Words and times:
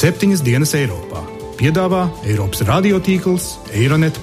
Septiņas 0.00 0.40
dienas 0.40 0.70
Eiropā 0.72 1.20
piedāvā 1.58 2.06
Eiropas 2.24 2.62
radiotīkls 2.64 3.48
Eironet. 3.76 4.16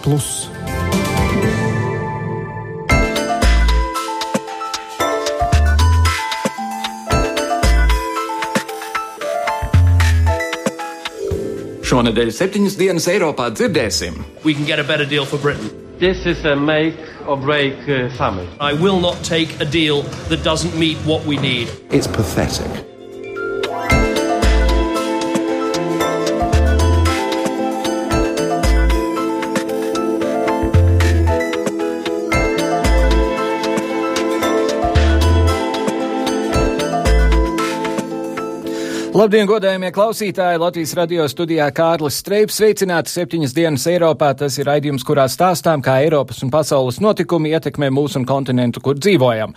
Šonadēļ 11.85 12.33
septiņas 12.33 12.79
dienas 12.81 13.05
Eiropā 13.13 13.51
dzirdēsim. 13.53 14.17
This 15.99 16.25
is 16.25 16.43
a 16.45 16.55
make 16.55 16.97
or 17.27 17.37
break 17.37 17.77
uh, 17.85 18.09
summit. 18.17 18.49
I 18.59 18.73
will 18.73 18.99
not 18.99 19.21
take 19.21 19.61
a 19.61 19.65
deal 19.65 20.01
that 20.29 20.43
doesn't 20.43 20.73
meet 20.73 20.97
what 21.05 21.23
we 21.25 21.37
need. 21.37 21.69
It's 21.91 22.07
pathetic. 22.07 22.96
Labdien, 39.17 39.47
godējumie 39.49 39.89
klausītāji! 39.95 40.59
Latvijas 40.61 40.91
radio 40.93 41.23
studijā 41.25 41.65
Kārlis 41.73 42.19
Streips 42.21 42.59
sveicināti 42.59 43.09
septiņas 43.09 43.53
dienas 43.55 43.85
Eiropā. 43.89 44.27
Tas 44.37 44.59
ir 44.59 44.67
raidījums, 44.69 45.01
kurā 45.07 45.23
stāstām, 45.25 45.81
kā 45.81 45.95
Eiropas 46.03 46.43
un 46.45 46.51
pasaules 46.53 46.99
notikumi 47.01 47.49
ietekmē 47.57 47.89
mūsu 47.89 48.19
un 48.19 48.27
kontinentu, 48.29 48.83
kur 48.85 48.99
dzīvojam. 49.01 49.55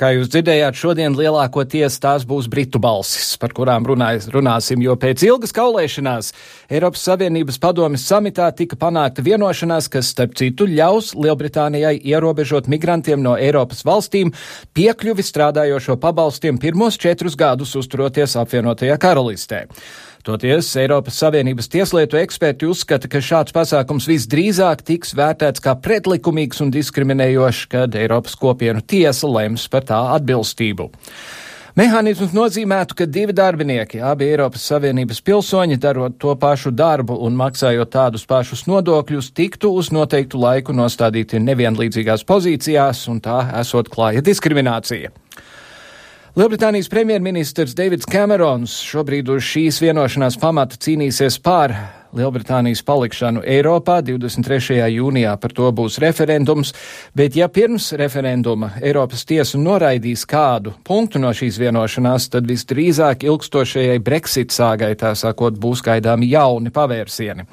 Kā 0.00 0.08
jūs 0.14 0.30
dzirdējāt, 0.32 0.78
šodien 0.80 1.18
lielākoties 1.18 1.98
tās 2.00 2.24
būs 2.24 2.48
britu 2.48 2.80
balsis, 2.80 3.34
par 3.42 3.52
kurām 3.52 3.84
runājas, 3.84 4.30
runāsim, 4.32 4.80
jo 4.80 4.96
pēc 4.96 5.26
ilgas 5.28 5.52
kaulēšanās 5.52 6.32
Eiropas 6.72 7.04
Savienības 7.04 7.60
padomis 7.60 8.08
samitā 8.08 8.48
tika 8.56 8.80
panākta 8.80 9.26
vienošanās, 9.28 9.90
kas, 9.92 10.14
starp 10.16 10.32
citu, 10.40 10.64
ļaus 10.64 11.12
Lielbritānijai 11.12 11.98
ierobežot 12.00 12.72
migrantiem 12.72 13.20
no 13.20 13.36
Eiropas 13.36 13.84
valstīm 13.84 14.32
piekļuvi 14.72 15.28
strādājošo 15.28 16.00
pabalstiem 16.00 16.56
pirmos 16.56 16.96
četrus 16.96 17.36
gadus 17.36 17.76
uzturoties 17.84 18.40
apvienotajā 18.40 18.93
apvienotajā 18.94 18.98
karalistē. 18.98 19.66
Toties 20.24 20.70
Eiropas 20.76 21.18
Savienības 21.20 21.68
tieslietu 21.68 22.16
eksperti 22.16 22.66
uzskata, 22.66 23.08
ka 23.08 23.20
šāds 23.20 23.52
pasākums 23.52 24.06
visdrīzāk 24.08 24.82
tiks 24.82 25.12
vērtēts 25.14 25.60
kā 25.60 25.74
pretlikumīgs 25.76 26.62
un 26.62 26.70
diskriminējošs, 26.72 27.66
kad 27.68 27.94
Eiropas 27.94 28.34
kopienu 28.34 28.80
tiesa 28.80 29.28
lems 29.28 29.68
par 29.68 29.84
tā 29.84 30.00
atbilstību. 30.16 30.88
Mehānisms 31.76 32.32
nozīmētu, 32.32 32.94
ka 32.94 33.04
divi 33.04 33.34
darbinieki, 33.34 33.98
abi 34.00 34.30
Eiropas 34.30 34.62
Savienības 34.70 35.20
pilsoņi, 35.20 35.76
darot 35.76 36.16
to 36.22 36.32
pašu 36.38 36.70
darbu 36.70 37.18
un 37.26 37.34
maksājot 37.36 37.90
tādus 37.90 38.24
pašus 38.24 38.64
nodokļus, 38.70 39.32
tiktu 39.34 39.74
uz 39.74 39.90
noteiktu 39.92 40.38
laiku 40.38 40.72
nostādīti 40.72 41.42
nevienlīdzīgās 41.42 42.24
pozīcijās, 42.24 43.08
un 43.10 43.20
tā 43.20 43.42
esot 43.60 43.90
klāja 43.92 44.22
diskriminācija. 44.24 45.10
Lielbritānijas 46.34 46.88
premjerministrs 46.90 47.76
Deivids 47.78 48.08
Kamerons 48.10 48.72
šobrīd 48.82 49.28
uz 49.30 49.44
šīs 49.46 49.76
vienošanās 49.78 50.34
pamata 50.42 50.74
cīnīsies 50.82 51.36
pār 51.38 51.70
Lielbritānijas 52.10 52.82
palikšanu 52.82 53.44
Eiropā. 53.46 54.00
23. 54.02 54.80
jūnijā 54.96 55.36
par 55.38 55.54
to 55.54 55.70
būs 55.70 56.00
referendums, 56.02 56.74
bet 57.14 57.38
ja 57.38 57.46
pirms 57.46 57.92
referenduma 57.94 58.72
Eiropas 58.82 59.22
tiesa 59.30 59.62
noraidīs 59.62 60.26
kādu 60.26 60.74
punktu 60.82 61.22
no 61.22 61.30
šīs 61.30 61.60
vienošanās, 61.62 62.26
tad 62.34 62.50
visdrīzāk 62.50 63.22
ilgstošajai 63.30 64.02
Brexit 64.02 64.50
sāgai 64.50 64.90
tā 64.98 65.14
sakot 65.14 65.54
būs 65.54 65.86
gaidāmi 65.86 66.34
jauni 66.34 66.74
pavērsieni. 66.74 67.46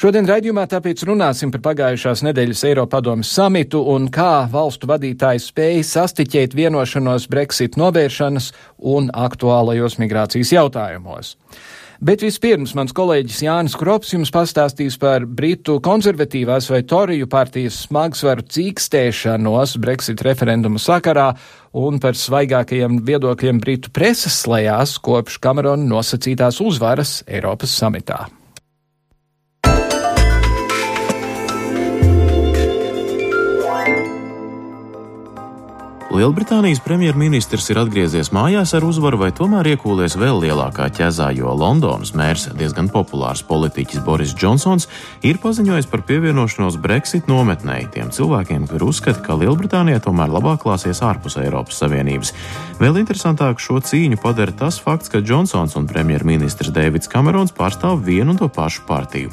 Šodien 0.00 0.26
raidījumā 0.28 0.64
tāpēc 0.70 1.04
runāsim 1.08 1.52
par 1.52 1.62
pagājušās 1.66 2.24
nedēļas 2.26 2.64
Eiropadomas 2.70 3.32
samitu 3.36 3.82
un 3.92 4.08
kā 4.12 4.46
valstu 4.52 4.88
vadītāji 4.90 5.42
spēja 5.44 5.84
sastiķēt 5.90 6.56
vienošanos 6.56 7.28
Brexit 7.32 7.76
novēršanas 7.80 8.50
un 8.94 9.12
aktuālajos 9.12 9.98
migrācijas 10.00 10.54
jautājumos. 10.56 11.36
Bet 12.02 12.24
vispirms 12.24 12.72
mans 12.74 12.90
kolēģis 12.98 13.44
Jānis 13.44 13.76
Krops 13.78 14.10
jums 14.10 14.32
pastāstīs 14.34 14.96
par 14.98 15.22
Britu 15.22 15.76
konservatīvās 15.84 16.66
vai 16.72 16.80
Toriju 16.82 17.28
partijas 17.30 17.78
smagsvaru 17.84 18.42
cīkstēšanos 18.42 19.76
Brexit 19.78 20.26
referendumu 20.26 20.82
sakarā 20.82 21.28
un 21.78 22.02
par 22.02 22.18
svaigākajiem 22.18 23.04
viedokļiem 23.06 23.62
Britu 23.62 23.94
preses 23.94 24.42
slējās 24.42 24.98
kopš 24.98 25.38
Kamerona 25.46 25.86
nosacītās 25.94 26.58
uzvaras 26.64 27.20
Eiropas 27.30 27.78
samitā. 27.78 28.24
Lielbritānijas 36.12 36.82
premjerministrs 36.84 37.70
ir 37.72 37.78
atgriezies 37.80 38.28
mājās 38.36 38.74
ar 38.76 38.84
uzvaru, 38.84 39.16
vai 39.22 39.30
tomēr 39.32 39.70
iekūlies 39.70 40.18
vēl 40.20 40.42
lielākā 40.42 40.90
ķezā, 40.92 41.30
jo 41.38 41.54
Londonas 41.56 42.12
mērs, 42.12 42.50
diezgan 42.58 42.90
populārs 42.92 43.40
politiķis 43.48 44.02
Boris 44.04 44.34
Džonsons, 44.36 44.90
ir 45.24 45.40
paziņojis 45.40 45.88
par 45.88 46.04
pievienošanos 46.10 46.76
Brexit 46.84 47.32
nometnei 47.32 47.88
tiem 47.94 48.12
cilvēkiem, 48.12 48.68
kuri 48.68 48.90
uzskata, 48.92 49.24
ka 49.24 49.38
Lielbritānijai 49.40 50.04
tomēr 50.04 50.36
labāk 50.36 50.66
klāsies 50.66 51.00
ārpus 51.00 51.38
Eiropas 51.40 51.80
Savienības. 51.80 52.34
Vēl 52.82 53.00
interesantāk 53.00 53.64
šo 53.64 53.80
cīņu 53.80 54.20
padara 54.20 54.52
tas 54.52 54.82
fakts, 54.84 55.08
ka 55.08 55.24
Džonsons 55.24 55.80
un 55.80 55.88
premjerministrs 55.88 56.76
Deivids 56.76 57.08
Kamerons 57.08 57.56
pārstāv 57.56 58.04
vienu 58.04 58.36
un 58.36 58.44
to 58.44 58.52
pašu 58.52 58.84
partiju. 58.84 59.32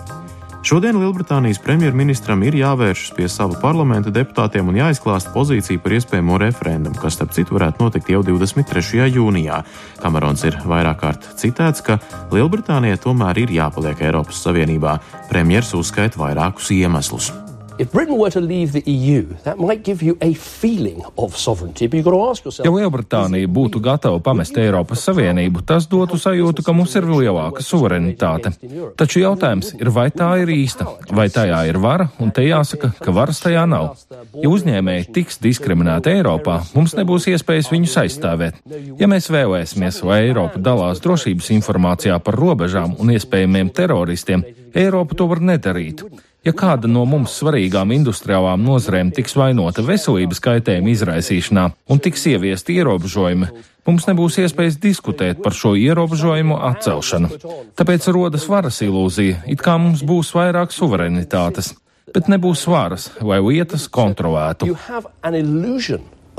Šodien 0.60 0.98
Lielbritānijas 1.00 1.62
premjerministram 1.64 2.42
ir 2.44 2.58
jāvēršas 2.60 3.14
pie 3.16 3.30
sava 3.32 3.56
parlamenta 3.62 4.12
deputātiem 4.12 4.68
un 4.68 4.76
jāizklāsta 4.82 5.32
pozīcija 5.32 5.80
par 5.80 5.96
iespējamo 5.96 6.40
referendumu, 6.44 7.00
kas, 7.00 7.16
starp 7.16 7.32
citu, 7.36 7.56
varētu 7.56 7.86
notikt 7.86 8.12
jau 8.12 8.20
23. 8.28 9.08
jūnijā. 9.16 9.64
Kamerons 10.04 10.44
ir 10.52 10.60
vairāk 10.68 11.00
kārt 11.06 11.30
citēts, 11.40 11.86
ka 11.86 12.02
Lielbritānijai 12.36 13.00
tomēr 13.00 13.46
ir 13.46 13.56
jāpaliek 13.56 14.04
Eiropas 14.12 14.44
Savienībā. 14.44 15.00
Premjers 15.32 15.72
uzskaita 15.80 16.20
vairākus 16.20 16.74
iemeslus. 16.76 17.32
If 17.80 17.94
Britain 17.94 18.18
were 18.18 18.30
to 18.30 18.42
leave 18.42 18.74
the 18.74 18.84
EU, 18.92 19.24
that 19.44 19.58
might 19.58 19.86
give 19.86 20.04
you 20.04 20.18
a 20.20 20.34
feeling 20.34 21.02
of 21.18 21.38
sovereignty, 21.38 21.88
but 21.88 21.96
you've 21.96 22.04
got 22.04 22.12
to 22.12 22.30
ask 22.30 22.44
yourself. 22.44 22.66
Ja 22.68 22.74
Lielbritānija 22.76 23.48
būtu 23.48 23.80
gatava 23.80 24.20
pamest 24.20 24.58
Eiropas 24.60 25.06
Savienību, 25.08 25.64
tas 25.64 25.88
dotu 25.88 26.20
sajūtu, 26.20 26.66
ka 26.68 26.76
mums 26.76 26.98
ir 27.00 27.08
lielāka 27.08 27.64
suverenitāte. 27.64 28.52
Taču 29.00 29.24
jautājums 29.24 29.72
ir, 29.80 29.94
vai 29.96 30.10
tā 30.12 30.28
ir 30.44 30.52
īsta, 30.52 30.90
vai 31.16 31.30
tajā 31.32 31.62
ir 31.72 31.80
vara, 31.80 32.10
un 32.20 32.36
te 32.36 32.44
jāsaka, 32.44 32.92
ka 33.00 33.16
varas 33.16 33.40
tajā 33.48 33.64
nav. 33.64 33.96
Ja 34.36 34.52
uzņēmēji 34.52 35.12
tiks 35.16 35.40
diskriminēti 35.40 36.18
Eiropā, 36.20 36.60
mums 36.76 37.00
nebūs 37.00 37.32
iespējas 37.32 37.72
viņus 37.72 38.00
aizstāvēt. 38.04 38.60
Ja 39.00 39.08
mēs 39.08 39.32
vēlēsimies, 39.32 40.04
lai 40.04 40.26
Eiropa 40.28 40.60
dalās 40.60 41.00
drošības 41.00 41.54
informācijā 41.56 42.20
par 42.20 42.36
robežām 42.44 43.00
un 43.00 43.16
iespējamiem 43.16 43.72
teroristiem, 43.72 44.44
Eiropa 44.76 45.16
to 45.16 45.32
var 45.32 45.40
nedarīt. 45.40 46.04
Ja 46.48 46.54
kāda 46.56 46.88
no 46.88 47.02
mums 47.04 47.34
svarīgām 47.42 47.92
industriālām 47.92 48.62
nozarēm 48.64 49.10
tiks 49.12 49.34
vainota 49.36 49.84
veselības 49.84 50.40
kaitējuma 50.46 50.94
izraisīšanā 50.94 51.66
un 51.92 52.00
tiks 52.00 52.24
ieviesti 52.32 52.78
ierobežojumi, 52.80 53.50
mums 53.90 54.08
nebūs 54.08 54.40
iespējas 54.46 54.78
diskutēt 54.80 55.42
par 55.44 55.58
šo 55.58 55.74
ierobežojumu 55.76 56.62
atcelšanu. 56.70 57.34
Tāpēc 57.76 58.08
rodas 58.16 58.48
varas 58.48 58.80
ilūzija, 58.86 59.42
it 59.52 59.60
kā 59.66 59.76
mums 59.84 60.06
būs 60.08 60.32
vairāk 60.38 60.72
suverenitātes, 60.72 61.74
bet 62.16 62.32
nebūs 62.32 62.64
varas, 62.72 63.10
lai 63.20 63.42
lietas 63.44 63.90
kontrolētu. 63.92 64.72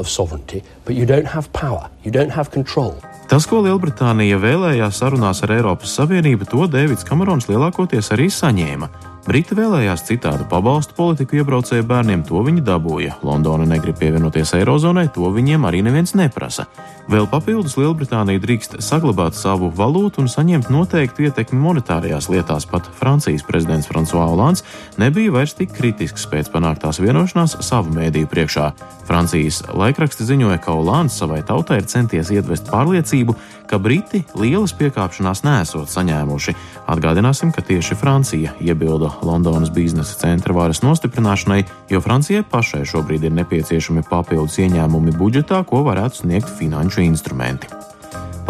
Of 0.01 0.09
sovereignty, 0.09 0.63
but 0.87 0.97
you 0.97 1.05
don't 1.05 1.27
have 1.29 1.53
power, 1.53 1.91
you 2.05 2.11
don't 2.11 2.33
have 2.33 2.49
control. 2.49 2.95
Tas, 3.29 3.45
ko 3.45 3.59
Lielbritānija 3.61 4.39
vēlējās 4.41 5.03
sarunās 5.03 5.45
ar 5.45 5.53
Eiropas 5.59 5.93
Savienību, 5.99 6.49
to 6.49 6.65
Deivids 6.73 7.05
Kamerons 7.05 7.51
lielākoties 7.53 8.09
arī 8.17 8.31
saņēma. 8.33 8.89
Briti 9.31 9.55
vēlējās 9.55 10.03
citādu 10.09 10.43
pabalstu 10.51 10.97
politiku 10.97 11.37
iebraucēju 11.39 11.85
bērniem, 11.87 12.25
to 12.27 12.41
viņi 12.43 12.65
dabūja. 12.67 13.21
Londona 13.23 13.63
negrib 13.63 13.95
pievienoties 14.01 14.57
Eirozonai, 14.59 15.05
to 15.15 15.31
viņiem 15.31 15.69
arī 15.69 15.85
neviens 15.87 16.17
neprasa. 16.19 16.65
Vēl 17.11 17.29
papildus 17.31 17.77
Lielbritānija 17.79 18.43
drīkst 18.43 18.81
saglabāt 18.83 19.39
savu 19.39 19.71
valūtu 19.75 20.25
un 20.25 20.29
saņemt 20.31 20.73
noteiktu 20.75 21.29
ietekmi 21.29 21.61
monetārajās 21.63 22.27
lietās. 22.31 22.67
Pat 22.71 22.91
Francijas 22.99 23.47
prezidents 23.47 23.87
François 23.91 24.27
Hollands 24.27 24.65
nebija 24.99 25.31
vairs 25.35 25.55
tik 25.59 25.77
kritisks 25.79 26.27
pēc 26.31 26.51
panāktās 26.51 26.99
vienošanās 26.99 27.61
savu 27.67 27.95
mēdīju 27.95 28.31
priekšā. 28.35 28.67
Francijas 29.07 29.63
laikraksti 29.71 30.27
ziņoja, 30.27 30.59
ka 30.63 30.75
Hollands 30.75 31.23
savai 31.23 31.45
tautai 31.47 31.81
ir 31.85 31.89
centies 31.91 32.31
iedvest 32.35 32.71
pārliecību, 32.71 33.39
ka 33.71 33.79
Briti 33.79 34.25
lielas 34.35 34.75
piekāpšanās 34.75 35.45
nesot 35.47 35.91
saņēmuši. 35.91 36.55
Atgādināsim, 36.91 37.55
ka 37.55 37.63
tieši 37.63 37.99
Francija 37.99 38.55
iebilda 38.63 39.11
Londonas 39.27 39.71
biznesa 39.75 40.17
centra 40.21 40.55
varas 40.57 40.83
nostiprināšanai, 40.85 41.65
jo 41.91 42.01
Francijai 42.01 42.43
pašai 42.47 42.83
šobrīd 42.89 43.29
ir 43.29 43.37
nepieciešami 43.39 44.07
papildus 44.09 44.59
ieņēmumi 44.63 45.17
budžetā, 45.19 45.63
ko 45.69 45.85
varētu 45.87 46.25
sniegt 46.25 46.51
finanšu 46.59 47.05
instrumenti. 47.07 47.71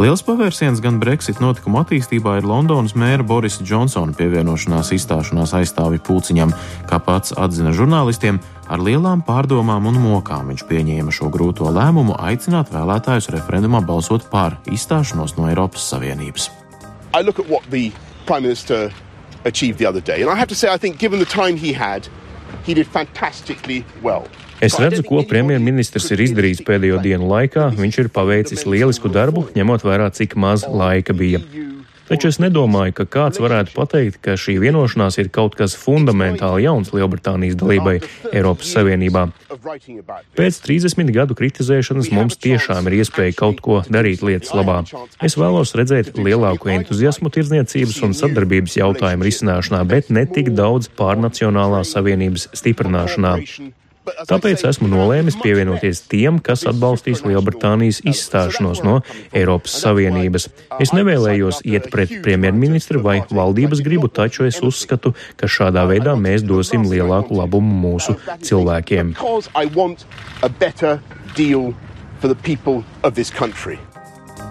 Liels 0.01 0.23
pavērsiens 0.25 0.79
gan 0.81 0.97
Brexit 0.97 1.43
notikuma 1.45 1.83
attīstībā 1.85 2.39
ir 2.39 2.47
Londonas 2.49 2.95
mēra 2.97 3.27
Borisa 3.27 3.61
Džonsona 3.67 4.15
pievienošanās 4.17 4.95
izstāšanās 4.97 5.53
aizstāvi 5.59 6.01
pulciņam, 6.07 6.55
kā 6.89 7.01
pats 7.05 7.35
atzina 7.37 7.75
žurnālistiem. 7.77 8.39
Ar 8.71 8.81
lielām 8.81 9.21
pārdomām 9.27 9.91
un 9.91 9.99
mokām 10.01 10.49
viņš 10.49 10.65
pieņēma 10.71 11.13
šo 11.13 11.29
grūto 11.35 11.69
lēmumu 11.75 12.17
aicināt 12.17 12.73
vēlētājus 12.73 13.29
referendumā 13.35 13.83
balsot 13.85 14.25
par 14.33 14.57
izstāšanos 14.73 15.37
no 15.37 15.51
Eiropas 15.51 15.85
Savienības. 15.93 16.49
Prime 18.31 18.47
Minister 18.47 18.93
achieved 19.45 19.79
the 19.79 19.87
other 19.87 20.01
day. 20.01 20.21
And 20.23 20.31
I 20.31 20.37
have 20.37 20.49
to 20.49 20.55
say, 20.55 20.69
I 20.69 20.77
think 20.77 20.99
given 20.99 21.19
the 21.19 21.25
time 21.27 21.57
he 21.57 21.73
had, 21.73 22.09
he 22.65 22.75
did 22.75 22.87
fantastically 22.87 23.85
well. 24.03 24.29
Es 24.61 24.77
redzu, 24.77 25.01
ko 25.09 25.23
premjerministrs 25.25 26.11
ir 26.13 26.21
izdarījis 26.27 26.61
pēdējo 26.67 26.99
dienu 27.01 27.31
laikā. 27.31 27.71
Viņš 27.79 27.99
ir 28.03 28.11
paveicis 28.13 28.67
lielisku 28.69 29.09
darbu, 29.09 29.47
ņemot 29.57 29.87
vērā, 29.87 30.11
cik 30.13 30.37
maz 30.37 30.67
laika 30.69 31.17
bija. 31.17 31.41
Taču 32.11 32.27
es 32.27 32.41
nedomāju, 32.43 32.91
ka 32.99 33.05
kāds 33.07 33.39
varētu 33.39 33.71
pateikt, 33.77 34.17
ka 34.25 34.35
šī 34.35 34.57
vienošanās 34.65 35.21
ir 35.23 35.29
kaut 35.31 35.55
kas 35.59 35.77
fundamentāli 35.79 36.65
jauns 36.65 36.91
Lielbritānijas 36.91 37.55
dalībai 37.61 38.01
Eiropas 38.33 38.73
Savienībā. 38.75 39.29
Pēc 40.35 40.59
30 40.67 41.12
gadu 41.15 41.37
kritizēšanas 41.39 42.11
mums 42.11 42.41
tiešām 42.43 42.91
ir 42.91 42.99
iespēja 42.99 43.37
kaut 43.39 43.62
ko 43.62 43.81
darīt 43.87 44.25
lietas 44.27 44.51
labā. 44.59 44.81
Es 45.23 45.39
vēlos 45.39 45.77
redzēt 45.79 46.17
lielāku 46.19 46.73
entuziasmu 46.75 47.31
tirdzniecības 47.31 48.03
un 48.09 48.17
sadarbības 48.19 48.81
jautājumu 48.81 49.31
risināšanā, 49.31 49.85
bet 49.87 50.11
ne 50.11 50.27
tik 50.27 50.51
daudz 50.59 50.91
pārnacionālās 50.99 51.95
savienības 51.95 52.51
stiprināšanā. 52.59 53.37
Tāpēc 54.31 54.65
esmu 54.69 54.89
nolēmis 54.91 55.39
pievienoties 55.43 56.05
tiem, 56.11 56.39
kas 56.45 56.65
atbalstīs 56.71 57.25
Lielbritānijas 57.27 58.03
izstāšanos 58.07 58.83
no 58.87 59.01
Eiropas 59.37 59.77
Savienības. 59.83 60.49
Es 60.83 60.95
nevēlējos 60.97 61.62
iet 61.69 61.91
pret 61.93 62.17
premjerministru 62.25 63.03
vai 63.05 63.21
valdības 63.31 63.83
gribu, 63.87 64.09
taču 64.09 64.47
es 64.49 64.61
uzskatu, 64.65 65.15
ka 65.41 65.51
šādā 65.51 65.87
veidā 65.91 66.17
mēs 66.17 66.47
dosim 66.47 66.87
lielāku 66.91 67.39
labumu 67.41 67.77
mūsu 67.85 68.17
cilvēkiem. 68.45 69.15
For 72.21 72.29
the 72.29 72.35
people 72.35 72.85
of 73.03 73.15
this 73.15 73.31
country. 73.31 73.79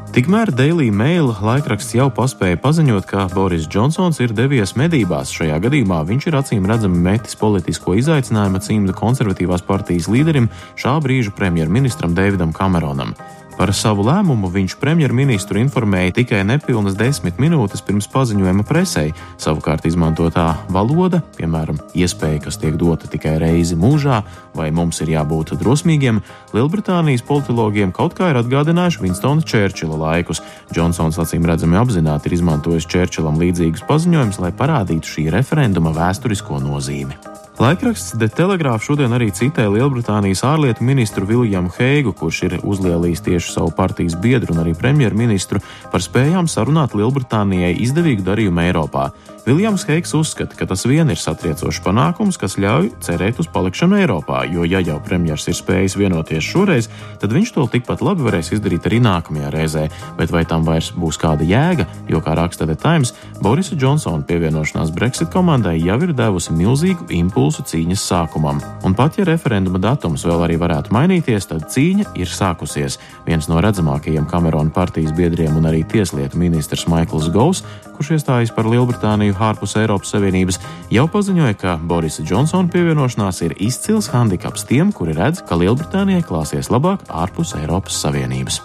Tikmēr 0.09 0.49
Daily 0.49 0.87
Mail 0.89 1.27
laikraksts 1.45 1.93
jau 1.93 2.07
paspēja 2.09 2.57
paziņot, 2.63 3.05
ka 3.05 3.27
Boris 3.29 3.67
Džonsons 3.69 4.17
ir 4.23 4.31
devies 4.33 4.73
medībās. 4.73 5.29
Šajā 5.29 5.59
gadījumā 5.61 5.99
viņš 6.09 6.25
ir 6.31 6.37
acīm 6.39 6.65
redzami 6.65 6.97
metis 7.05 7.37
politisko 7.37 7.93
izaicinājumu 7.99 8.57
cīmda 8.65 8.95
konservatīvās 8.97 9.61
partijas 9.67 10.09
līderim, 10.09 10.49
šā 10.81 10.95
brīža 11.05 11.35
premjerministram 11.37 12.17
Davidam 12.17 12.49
Kameronam. 12.57 13.13
Par 13.59 13.73
savu 13.75 14.05
lēmumu 14.07 14.47
viņš 14.53 14.77
premjerministru 14.79 15.59
informēja 15.59 16.13
tikai 16.21 16.45
nepilnas 16.47 16.93
desmit 16.95 17.41
minūtes 17.43 17.81
pirms 17.83 18.05
paziņojuma 18.07 18.63
presē. 18.63 19.09
Savukārt 19.35 19.83
izmantotā 19.89 20.45
valoda, 20.71 21.19
piemēram, 21.35 21.75
iespēja, 21.91 22.45
kas 22.45 22.55
tiek 22.61 22.77
dota 22.79 23.09
tikai 23.11 23.33
reizi 23.43 23.75
mūžā, 23.75 24.21
vai 24.55 24.69
mums 24.71 25.01
ir 25.03 25.11
jābūt 25.11 25.57
drosmīgiem, 25.59 26.21
Lielbritānijas 26.55 27.25
politologiem 27.27 27.91
kaut 27.91 28.15
kā 28.15 28.31
ir 28.31 28.39
atgādinājuši 28.39 29.03
Winstona 29.03 29.43
Čērčila 29.43 29.99
laikus. 30.05 30.39
Džonsons 30.71 31.19
acīm 31.19 31.43
redzami 31.51 31.81
apzināti 31.83 32.31
ir 32.31 32.39
izmantojis 32.39 32.87
Čērčilam 32.87 33.43
līdzīgus 33.43 33.83
paziņojumus, 33.91 34.39
lai 34.39 34.55
parādītu 34.55 35.17
šī 35.17 35.27
referenduma 35.35 35.91
vēsturisko 35.99 36.63
nozīmi. 36.63 37.19
Laikraksts 37.59 38.13
The 38.15 38.29
Telegraph 38.31 38.85
šodien 38.87 39.11
arī 39.11 39.25
citē 39.35 39.65
Lielbritānijas 39.67 40.45
ārlietu 40.47 40.85
ministru 40.87 41.25
Viljamu 41.27 41.67
Heigu, 41.75 42.13
kurš 42.15 42.37
ir 42.47 42.53
uzlielījis 42.63 43.21
tieši 43.25 43.51
savu 43.51 43.73
partijas 43.75 44.15
biedru 44.15 44.55
un 44.55 44.61
arī 44.61 44.71
premjerministru 44.79 45.59
par 45.91 45.99
spējām 45.99 46.47
sarunāt 46.47 46.95
Lielbritānijai 46.95 47.73
izdevīgu 47.83 48.23
darījumu 48.23 48.63
Eiropā. 48.63 49.09
Viljams 49.43 49.83
Heiks 49.89 50.13
uzskata, 50.15 50.55
ka 50.55 50.67
tas 50.69 50.85
vien 50.87 51.09
ir 51.11 51.19
satriecošs 51.19 51.81
panākums, 51.83 52.37
kas 52.39 52.55
ļauj 52.61 52.93
cerēt 53.03 53.41
uz 53.43 53.49
palikšanu 53.51 53.97
Eiropā, 53.97 54.45
jo, 54.47 54.63
ja 54.63 54.79
jau 54.79 54.99
premjers 55.03 55.49
ir 55.49 55.57
spējis 55.57 55.97
vienoties 55.99 56.45
šoreiz, 56.45 56.87
tad 57.19 57.35
viņš 57.35 57.53
to 57.55 57.65
tikpat 57.75 58.03
labi 58.05 58.23
varēs 58.23 58.53
izdarīt 58.55 58.87
arī 58.87 59.01
nākamajā 59.03 59.51
reizē. 59.51 59.87
Bet 60.19 60.31
vai 60.31 60.45
tam 60.47 60.63
vairs 60.67 60.93
būs 60.95 61.19
kāda 61.19 61.47
jēga, 61.47 61.87
jo, 62.07 62.23
kā 62.23 62.37
raksta 62.39 62.69
The 62.69 62.77
Times, 62.79 63.15
Borisa 63.41 63.75
Džonsona 63.75 64.27
pievienošanās 64.29 64.93
Brexit 64.95 65.33
komandai 65.33 65.79
jau 65.81 65.97
ir 66.05 66.13
devusi 66.15 66.53
milzīgu 66.53 67.09
impulsu 67.19 67.48
cīņas 67.57 68.03
sākumam. 68.11 68.61
Un 68.85 68.93
pat 68.93 69.17
ja 69.17 69.25
referenduma 69.25 69.81
datums 69.81 70.21
vēl 70.27 70.45
arī 70.45 70.59
varētu 70.61 70.93
mainīties, 70.93 71.49
tad 71.49 71.65
cīņa 71.73 72.13
ir 72.21 72.29
sākusies. 72.29 72.99
Viens 73.25 73.49
no 73.49 73.57
redzamākajiem 73.65 74.29
Kamerona 74.29 74.69
partijas 74.69 75.11
biedriem 75.17 75.57
un 75.57 75.65
arī 75.71 75.81
tieslietu 75.89 76.37
ministrs 76.37 76.85
Maikls 76.91 77.31
Govs, 77.33 77.63
kurš 77.97 78.13
iestājas 78.19 78.53
par 78.55 78.69
Lielbritāniju 78.69 79.35
ārpus 79.49 79.73
Eiropas 79.81 80.13
Savienības, 80.13 80.61
jau 80.93 81.09
paziņoja, 81.09 81.57
ka 81.59 81.77
Borisa 81.81 82.23
Džonsona 82.23 82.69
pievienošanās 82.71 83.41
ir 83.49 83.57
izcils 83.57 84.11
handikaps 84.13 84.69
tiem, 84.69 84.93
kuri 84.93 85.17
redz, 85.17 85.41
ka 85.41 85.57
Lielbritānijai 85.57 86.23
klāsies 86.23 86.69
labāk 86.69 87.07
ārpus 87.09 87.57
Eiropas 87.57 87.97
Savienības. 88.05 88.61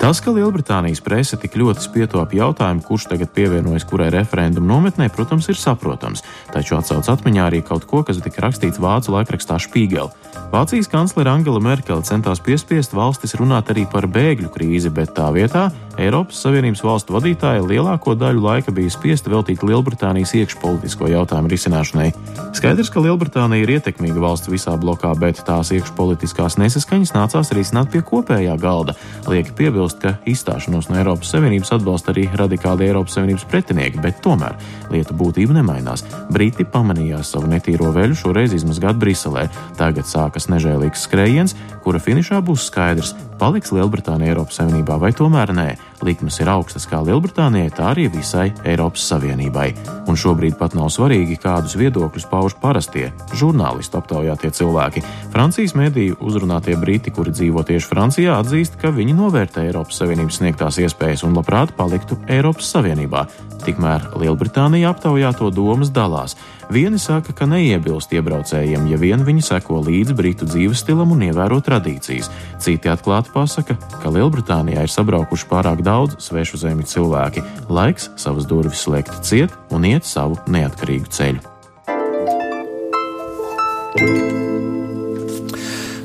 Tas, 0.00 0.16
ka 0.24 0.32
Lielbritānijas 0.32 1.02
prese 1.04 1.36
tik 1.36 1.58
ļoti 1.60 1.84
spietop 1.84 2.32
jautājumu, 2.32 2.80
kurš 2.86 3.10
tagad 3.10 3.34
pievienojas 3.36 3.84
kurai 3.84 4.08
referendumu 4.14 4.70
nometnē, 4.70 5.10
protams, 5.12 5.50
ir 5.52 5.60
saprotams, 5.60 6.24
taču 6.54 6.78
atsauc 6.78 7.10
atmiņā 7.12 7.50
arī 7.50 7.60
kaut 7.60 7.84
ko, 7.90 8.00
kas 8.00 8.22
tika 8.24 8.46
rakstīts 8.46 8.80
vācu 8.80 9.12
laikrakstā 9.12 9.60
Spiegel. 9.60 10.08
Vācijas 10.50 10.88
kanclere 10.90 11.30
Angela 11.30 11.60
Merkele 11.62 12.02
centās 12.02 12.40
piespiest 12.40 12.96
valstis 12.96 13.36
runāt 13.38 13.68
arī 13.70 13.84
par 13.92 14.08
bēgļu 14.10 14.48
krīzi, 14.54 14.90
bet 14.90 15.12
tā 15.14 15.28
vietā 15.36 15.68
Eiropas 16.00 16.38
Savienības 16.40 16.80
valstu 16.80 17.14
vadītāji 17.14 17.64
lielāko 17.66 18.14
daļu 18.16 18.40
laika 18.42 18.72
bija 18.72 18.90
spiesti 18.90 19.30
veltīt 19.30 19.62
Lielbritānijas 19.66 20.32
iekšpolitisko 20.38 21.10
jautājumu 21.10 21.50
risināšanai. 21.52 22.08
Skaidrs, 22.56 22.90
ka 22.94 23.02
Lielbritānija 23.04 23.66
ir 23.66 23.74
ietekmīga 23.76 24.22
valsts 24.22 24.50
visā 24.50 24.76
blokā, 24.80 25.12
bet 25.18 25.42
tās 25.46 25.72
iekšpolitiskās 25.76 26.56
nesaskaņas 26.62 27.12
nācās 27.16 27.52
risināt 27.56 27.90
pie 27.92 28.02
kopējā 28.06 28.54
galda. 28.62 28.94
Lieki 29.28 29.52
piebilst, 29.58 29.89
ka 30.02 30.12
izstāšanos 30.30 30.90
no 30.90 30.98
Eiropas 31.00 31.32
Savienības 31.34 31.72
atbalsta 31.74 32.12
arī 32.14 32.26
radikāli 32.38 32.86
Eiropas 32.86 33.16
Savienības 33.18 33.46
pretinieki, 33.50 34.00
bet 34.04 34.20
tomēr 34.24 34.54
lieta 34.92 35.16
būtība 35.16 35.56
nemainās. 35.56 36.04
Briti 36.30 36.66
pamanījās 36.68 37.32
savu 37.34 37.50
netīro 37.50 37.90
veļu 37.96 38.18
šoreiz 38.22 38.54
izmazgāt 38.54 39.00
Briselē. 39.00 39.48
Tagad 39.80 40.06
sākas 40.06 40.50
nežēlīgs 40.52 41.06
skrējiens, 41.08 41.56
kura 41.90 41.98
finišā 41.98 42.38
būs 42.46 42.68
skaidrs, 42.70 43.16
Paliks 43.40 43.72
Lielbritānija 43.74 44.34
Eiropas 44.34 44.60
Savienībā 44.60 44.98
vai 45.00 45.10
tomēr 45.16 45.50
nē? 45.56 45.70
Likmes 46.04 46.36
ir 46.42 46.48
augstas 46.52 46.84
kā 46.86 47.00
Lielbritānijai, 47.02 47.72
tā 47.72 47.88
arī 47.90 48.04
visai 48.12 48.50
Eiropas 48.68 49.02
Savienībai. 49.08 49.70
Un 50.06 50.18
šobrīd 50.20 50.54
pat 50.60 50.76
nav 50.76 50.90
svarīgi, 50.92 51.38
kādus 51.40 51.74
viedokļus 51.80 52.28
pauž 52.30 52.54
parastie 52.60 53.08
žurnālisti 53.34 53.96
aptaujātie 53.96 54.52
cilvēki. 54.60 55.02
Francijas 55.32 55.74
mediju 55.74 56.20
uzrunātie 56.20 56.76
briti, 56.78 57.10
kuri 57.16 57.34
dzīvo 57.34 57.64
tieši 57.66 57.90
Francijā, 57.90 58.38
atzīst, 58.38 58.78
ka 58.80 58.92
viņi 58.94 59.16
novērtē 59.16 59.66
Eiropas 59.66 59.98
Savienības 60.02 60.40
sniegtās 60.42 60.78
iespējas 60.84 61.24
un 61.26 61.34
labprāt 61.40 61.74
paliktu 61.80 62.20
Eiropas 62.28 62.70
Savienībā. 62.76 63.26
Tikmēr 63.64 64.12
Lielbritānija 64.20 64.92
aptaujāto 64.94 65.50
domas 65.52 65.90
dalās. 65.92 66.36
Vieni 66.70 67.00
saka, 67.02 67.34
ka 67.34 67.48
neiebilst 67.50 68.12
iebraucējiem, 68.14 68.84
ja 68.92 68.98
vien 69.00 69.24
viņi 69.26 69.42
seko 69.42 69.80
līdzi 69.88 70.14
britu 70.14 70.46
dzīves 70.46 70.84
stilam 70.84 71.10
un 71.16 71.24
ievēro 71.26 71.58
tradīcijas. 71.80 72.30
Citi 72.60 72.90
atklāti 72.90 73.32
pasaka, 73.34 73.76
ka 74.02 74.12
Lielbritānijā 74.12 74.84
ir 74.84 74.92
sabraukuši 74.92 75.48
pārāk 75.50 75.82
daudz 75.82 76.18
svešu 76.20 76.60
zemju 76.60 76.86
cilvēki. 76.86 77.44
Laiks 77.68 78.10
savas 78.20 78.46
durvis 78.46 78.84
slēgt 78.84 79.24
ciet 79.24 79.50
un 79.70 79.84
iet 79.84 80.04
savu 80.04 80.38
neatkarīgu 80.46 81.08
ceļu. 81.10 81.40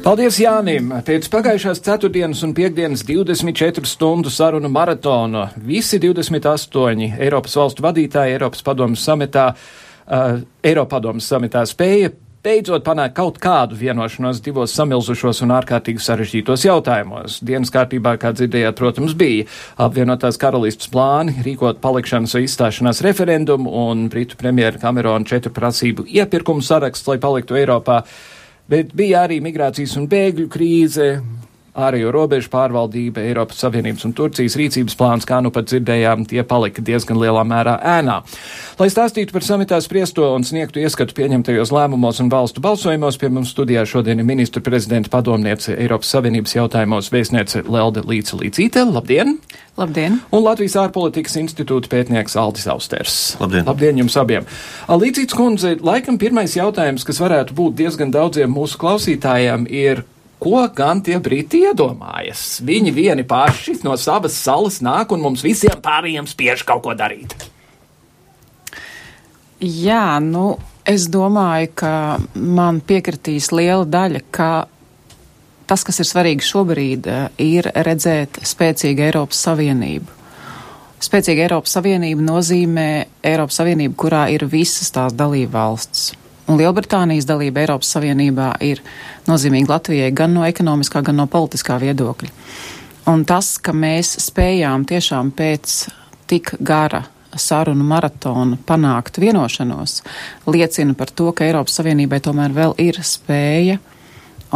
Paldies 0.06 0.38
Jānim! 0.38 0.92
Pēc 1.02 1.26
pagājušās 1.34 1.80
ceturtdienas 1.82 2.44
un 2.46 2.52
piekdienas 2.54 3.02
24 3.08 3.90
stundu 3.90 4.30
sarunu 4.30 4.70
maratona 4.70 5.48
visi 5.58 5.98
28 5.98 7.18
Eiropas 7.18 7.58
valstu 7.58 7.86
vadītāji 7.86 8.36
Eiropas 8.38 8.62
padomus 8.66 9.02
sametā 9.02 9.48
uh, 9.56 10.44
Eiropadomas 10.62 11.26
samitā 11.26 11.66
spēja 11.66 12.12
beidzot 12.46 12.84
panākt 12.86 13.16
kaut 13.18 13.40
kādu 13.42 13.78
vienošanos 13.80 14.42
divos 14.46 14.76
samilzušos 14.78 15.42
un 15.46 15.54
ārkārtīgi 15.56 16.04
sarežģītos 16.06 16.66
jautājumos. 16.68 17.40
Dienas 17.46 17.74
kārtībā, 17.74 18.16
kā 18.22 18.32
dzirdējāt, 18.36 18.78
protams, 18.78 19.16
bija 19.18 19.48
apvienotās 19.82 20.40
karalistas 20.42 20.92
plāni 20.94 21.36
rīkot 21.46 21.82
palikšanas 21.84 22.38
vai 22.38 22.44
izstāšanās 22.46 23.02
referendumu 23.06 23.74
un 23.86 24.06
Britu 24.14 24.38
premjera 24.40 24.82
Kamerona 24.82 25.26
četru 25.28 25.54
prasību 25.56 26.06
iepirkumu 26.20 26.64
saraksts, 26.66 27.08
lai 27.10 27.18
paliktu 27.24 27.58
Eiropā, 27.58 28.04
bet 28.70 28.94
bija 28.98 29.26
arī 29.26 29.42
migrācijas 29.46 29.98
un 30.00 30.10
bēgļu 30.12 30.50
krīze, 30.54 31.10
ārējo 31.76 32.12
robežu 32.16 32.50
pārvaldība, 32.54 33.24
Eiropas 33.26 33.60
Savienības 33.64 34.06
un 34.08 34.14
Turcijas 34.16 34.56
rīcības 34.60 34.96
plāns, 35.00 35.28
kā 35.28 35.42
nu 35.44 35.52
pat 35.56 35.68
dzirdējām, 35.70 36.26
tie 36.30 36.44
palika 36.48 36.84
diezgan 36.86 37.20
lielā 37.20 37.44
mērā 37.48 37.76
ēnā. 37.98 38.22
Lai 38.80 38.88
stāstītu 38.92 39.36
par 39.36 39.46
samitā 39.46 39.80
spriesto 39.84 40.30
un 40.36 40.48
sniegtu 40.48 40.82
ieskatu 40.84 41.16
pieņemtajos 41.18 41.74
lēmumos 41.76 42.22
un 42.24 42.32
valstu 42.32 42.64
balsojumos, 42.64 43.20
pie 43.20 43.32
mums 43.34 43.52
studijā 43.56 43.86
šodien 43.90 44.24
ir 44.24 44.28
ministru 44.28 44.64
prezidenta 44.66 45.12
padomniece 45.14 45.76
Eiropas 45.76 46.14
Savienības 46.16 46.56
jautājumos 46.56 47.12
vēstniece 47.14 47.66
Lelde 47.68 48.06
Līca 48.08 48.40
Līcīte. 48.40 48.88
Labdien! 48.88 49.38
Labdien! 49.76 50.22
Un 50.32 50.46
Latvijas 50.46 50.78
ārpolitikas 50.80 51.36
institūta 51.42 51.92
pētnieks 51.92 52.38
Aldis 52.40 52.68
Austers. 52.72 53.16
Labdien! 53.42 53.68
Labdien 53.68 54.00
jums 54.00 54.16
abiem! 54.20 54.48
Līdzīts 54.88 55.36
kundze, 55.36 55.76
laikam 55.84 56.20
pirmais 56.22 56.56
jautājums, 56.56 57.04
kas 57.04 57.20
varētu 57.20 57.58
būt 57.58 57.76
diezgan 57.82 58.14
daudziem 58.16 58.56
mūsu 58.56 58.80
klausītājiem, 58.80 59.68
ir, 59.68 60.06
Ko 60.46 60.62
gan 60.78 61.00
tie 61.02 61.18
briti 61.18 61.64
iedomājas? 61.66 62.60
Viņi 62.62 62.92
vieni 62.94 63.24
paši 63.26 63.80
no 63.82 63.96
savas 63.98 64.36
salas 64.38 64.78
nāk 64.86 65.16
un 65.16 65.24
mums 65.24 65.42
visiem 65.42 65.80
pārējiem 65.82 66.28
spiež 66.30 66.62
kaut 66.68 66.84
ko 66.86 66.94
darīt. 66.94 67.34
Jā, 69.58 70.20
nu, 70.22 70.60
es 70.86 71.08
domāju, 71.10 71.72
ka 71.82 71.94
man 72.38 72.78
piekritīs 72.86 73.50
liela 73.56 73.88
daļa, 73.90 74.22
ka 74.30 74.50
tas, 75.66 75.82
kas 75.88 75.98
ir 76.04 76.10
svarīgi 76.12 76.46
šobrīd, 76.46 77.10
ir 77.42 77.72
redzēt 77.88 78.44
spēcīgu 78.46 79.08
Eiropas 79.08 79.42
Savienību. 79.48 80.14
Spēcīga 81.02 81.48
Eiropas 81.48 81.74
Savienība 81.80 82.22
nozīmē 82.22 82.86
Eiropas 83.26 83.58
Savienību, 83.64 83.98
kurā 83.98 84.28
ir 84.34 84.46
visas 84.52 84.94
tās 84.94 85.18
dalība 85.18 85.58
valsts. 85.58 86.14
Un 86.46 86.60
Lielbritānijas 86.60 87.26
dalība 87.26 87.64
Eiropas 87.64 87.96
Savienībā 87.96 88.52
ir 88.62 88.82
nozīmīga 89.26 89.78
Latvijai 89.78 90.12
gan 90.14 90.36
no 90.38 90.46
ekonomiskā, 90.46 91.02
gan 91.06 91.18
no 91.18 91.26
politiskā 91.32 91.80
viedokļa. 91.82 92.30
Un 93.10 93.26
tas, 93.26 93.56
ka 93.62 93.74
mēs 93.74 94.16
spējām 94.22 94.86
tiešām 94.90 95.32
pēc 95.38 95.74
tik 96.30 96.56
gara 96.60 97.04
sarunu 97.36 97.84
maratonu 97.84 98.58
panākt 98.66 99.20
vienošanos, 99.20 100.00
liecina 100.48 100.96
par 100.98 101.12
to, 101.12 101.32
ka 101.36 101.46
Eiropas 101.46 101.76
Savienībai 101.80 102.22
tomēr 102.24 102.56
vēl 102.56 102.78
ir 102.82 103.02
spēja 103.04 103.78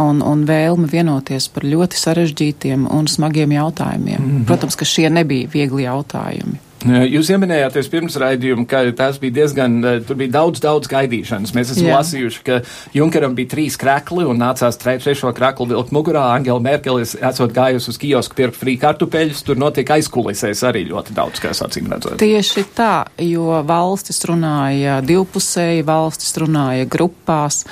un, 0.00 0.22
un 0.22 0.46
vēlme 0.48 0.88
vienoties 0.90 1.50
par 1.52 1.66
ļoti 1.66 2.00
sarežģītiem 2.00 2.86
un 2.90 3.10
smagiem 3.10 3.52
jautājumiem. 3.58 4.20
Mm 4.20 4.30
-hmm. 4.30 4.46
Protams, 4.48 4.76
ka 4.76 4.84
šie 4.84 5.10
nebija 5.10 5.48
viegli 5.52 5.82
jautājumi. 5.82 6.69
Jūs 6.80 7.28
pieminējāties 7.28 7.90
pirms 7.92 8.14
raidījuma, 8.20 8.64
ka 8.68 8.80
tās 8.96 9.18
bija 9.20 9.42
diezgan, 9.42 9.74
tur 10.08 10.16
bija 10.16 10.32
daudz, 10.38 10.62
daudz 10.64 10.88
gaidīšanas. 10.88 11.52
Mēs 11.56 11.74
esam 11.74 11.90
Jā. 11.90 11.98
lasījuši, 11.98 12.40
ka 12.46 12.60
Junkeram 12.96 13.34
bija 13.36 13.52
trīs 13.52 13.76
krekli 13.80 14.24
un 14.24 14.40
nācās 14.40 14.80
trešo 14.80 15.34
kreklu 15.36 15.68
vilkt 15.74 15.92
mugurā. 15.92 16.30
Angela 16.38 16.62
Merkelis 16.64 17.12
esot 17.16 17.52
gājusi 17.56 17.92
uz 17.92 18.00
kiosku 18.00 18.38
pirkt 18.38 18.56
frī 18.56 18.78
kartupeļus, 18.80 19.44
tur 19.44 19.60
notiek 19.60 19.92
aizkulisēs 19.98 20.64
arī 20.70 20.86
ļoti 20.88 21.16
daudz, 21.16 21.44
kas 21.44 21.60
acīm 21.66 21.92
redzot. 21.92 22.16
Tieši 22.22 22.64
tā, 22.76 22.94
jo 23.28 23.60
valstis 23.68 24.24
runāja 24.30 25.02
divpusēji, 25.04 25.84
valstis 25.88 26.32
runāja 26.40 26.88
grupās 26.88 27.66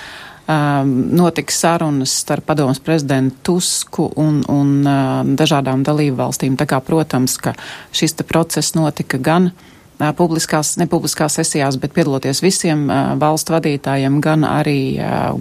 um, 0.49 0.93
notika 1.17 1.53
sarunas 1.55 2.17
starp 2.25 2.49
padomus 2.49 2.81
prezidentu 2.81 3.37
Tusku 3.49 4.11
un, 4.17 4.43
un 4.49 4.75
um, 4.83 5.35
dažādām 5.39 5.85
dalību 5.87 6.19
valstīm. 6.19 6.57
Tā 6.59 6.67
kā, 6.69 6.81
protams, 6.85 7.39
ka 7.41 7.55
šis 7.93 8.17
process 8.27 8.75
notika 8.77 9.21
gan 9.23 9.53
uh, 9.53 9.68
publiskās, 10.17 10.77
nepubliskās 10.79 11.39
sesijās, 11.41 11.79
bet 11.81 11.93
piedaloties 11.97 12.43
visiem 12.43 12.87
valstu 13.21 13.55
vadītājiem, 13.57 14.21
gan 14.23 14.47
arī 14.47 14.81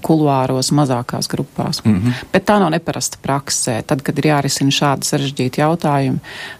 kuluāros 0.05 0.71
mazākās 0.75 1.29
grupās. 1.29 1.83
Mm 1.85 1.95
-hmm. 1.95 2.25
Bet 2.33 2.45
tā 2.49 2.59
nav 2.59 2.71
neparasta 2.73 3.17
praksē. 3.21 3.81
Tad, 3.87 4.01
kad 4.01 4.17
ir 4.17 4.25
jārisina 4.25 4.71
šādi 4.71 5.05
sarežģīti 5.05 5.61
jautājumi, 5.61 6.19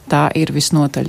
tā 0.10 0.30
ir 0.36 0.52
visnotaļ 0.54 1.08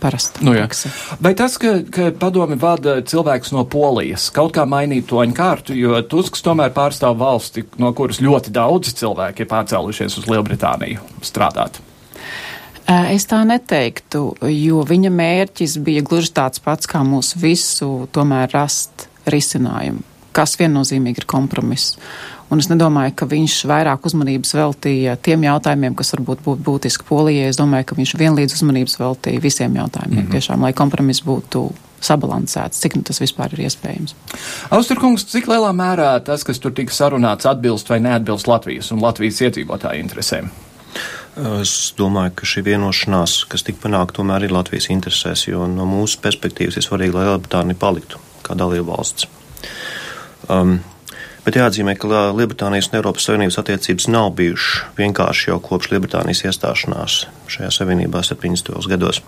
parasta 0.00 0.44
nu, 0.44 0.52
prakse. 0.52 0.90
Vai 1.20 1.34
tas, 1.34 1.58
ka, 1.58 1.78
ka 1.90 2.10
padomi 2.18 2.56
vada 2.56 3.00
cilvēks 3.02 3.52
no 3.52 3.64
Polijas, 3.64 4.30
kaut 4.30 4.52
kā 4.56 4.66
mainītu 4.66 5.14
toņu 5.14 5.34
kārtu, 5.34 5.74
jo 5.74 6.02
Tusks 6.02 6.42
tomēr 6.42 6.70
pārstāv 6.70 7.18
valsti, 7.18 7.64
no 7.78 7.92
kuras 7.92 8.20
ļoti 8.20 8.50
daudzi 8.50 8.94
cilvēki 8.94 9.42
ir 9.42 9.50
pārcēlušies 9.52 10.18
uz 10.18 10.26
Lielbritāniju 10.26 10.98
strādāt? 11.22 11.80
Es 12.88 13.26
tā 13.28 13.42
neteiktu, 13.44 14.22
jo 14.48 14.82
viņa 14.88 15.10
mērķis 15.12 15.76
bija 15.84 16.00
gluži 16.06 16.32
tāds 16.32 16.62
pats 16.64 16.88
kā 16.88 17.02
mūsu 17.04 17.36
visu, 17.42 17.88
tomēr 18.16 18.48
rast 18.54 19.04
risinājumu, 19.28 20.00
kas 20.32 20.56
viennozīmīgi 20.56 21.20
ir 21.20 21.26
kompromiss. 21.28 21.98
Un 22.48 22.62
es 22.62 22.70
nedomāju, 22.70 23.12
ka 23.12 23.26
viņš 23.28 23.58
vairāk 23.68 24.06
uzmanības 24.08 24.54
veltīja 24.56 25.18
tiem 25.20 25.44
jautājumiem, 25.44 25.92
kas 25.98 26.14
varbūt 26.14 26.40
būtu 26.46 26.64
būtiski 26.64 27.04
Polijai. 27.04 27.50
Es 27.50 27.58
domāju, 27.60 27.90
ka 27.90 27.98
viņš 27.98 28.14
vienlīdz 28.22 28.56
uzmanības 28.56 28.96
veltīja 29.02 29.42
visiem 29.44 29.76
jautājumiem, 29.76 30.22
mm 30.22 30.24
-hmm. 30.24 30.38
tiešām, 30.38 30.64
lai 30.64 30.72
kompromiss 30.72 31.20
būtu 31.26 31.66
sabalansēts, 32.00 32.80
cik 32.80 32.96
nu 32.96 33.02
tas 33.02 33.20
vispār 33.20 33.52
ir 33.52 33.66
iespējams. 33.66 34.14
Austrkungs, 34.70 35.26
cik 35.28 35.50
lielā 35.50 35.74
mērā 35.76 36.24
tas, 36.24 36.44
kas 36.44 36.58
tur 36.58 36.72
tika 36.72 36.94
sarunāts, 36.94 37.44
atbilst 37.44 37.90
vai 37.90 38.00
neatbilst 38.00 38.48
Latvijas 38.48 38.92
un 38.92 39.02
Latvijas 39.02 39.40
iedzīvotāju 39.40 40.00
interesēm? 40.00 40.48
Es 41.38 41.72
domāju, 41.94 42.32
ka 42.40 42.46
šī 42.50 42.64
vienošanās, 42.66 43.44
kas 43.50 43.62
tika 43.62 43.84
panākta, 43.84 44.16
tomēr 44.18 44.48
ir 44.48 44.54
Latvijas 44.54 44.88
interesēs, 44.90 45.44
jo 45.46 45.68
no 45.70 45.86
mūsu 45.86 46.18
perspektīvas 46.24 46.80
ir 46.80 46.86
svarīgi, 46.86 47.14
lai 47.14 47.28
Lielbritānija 47.28 47.78
paliktu 47.78 48.18
kā 48.42 48.56
dalība 48.58 48.96
valsts. 48.96 49.28
Um, 50.50 50.80
Bet 51.48 51.56
jāatzīmē, 51.56 51.94
ka 51.96 52.26
Lielbritānijas 52.36 52.90
un 52.90 52.98
Eiropas 52.98 53.24
Savienības 53.24 53.56
attiecības 53.62 54.04
nav 54.12 54.34
bijušas 54.36 54.98
vienkārši 54.98 55.46
jau 55.48 55.56
kopš 55.64 55.86
Lielbritānijas 55.94 56.42
iestāšanās 56.44 57.14
šajā 57.48 57.70
savienībā 57.72 58.20
70. 58.20 58.74
gados. 58.90 59.22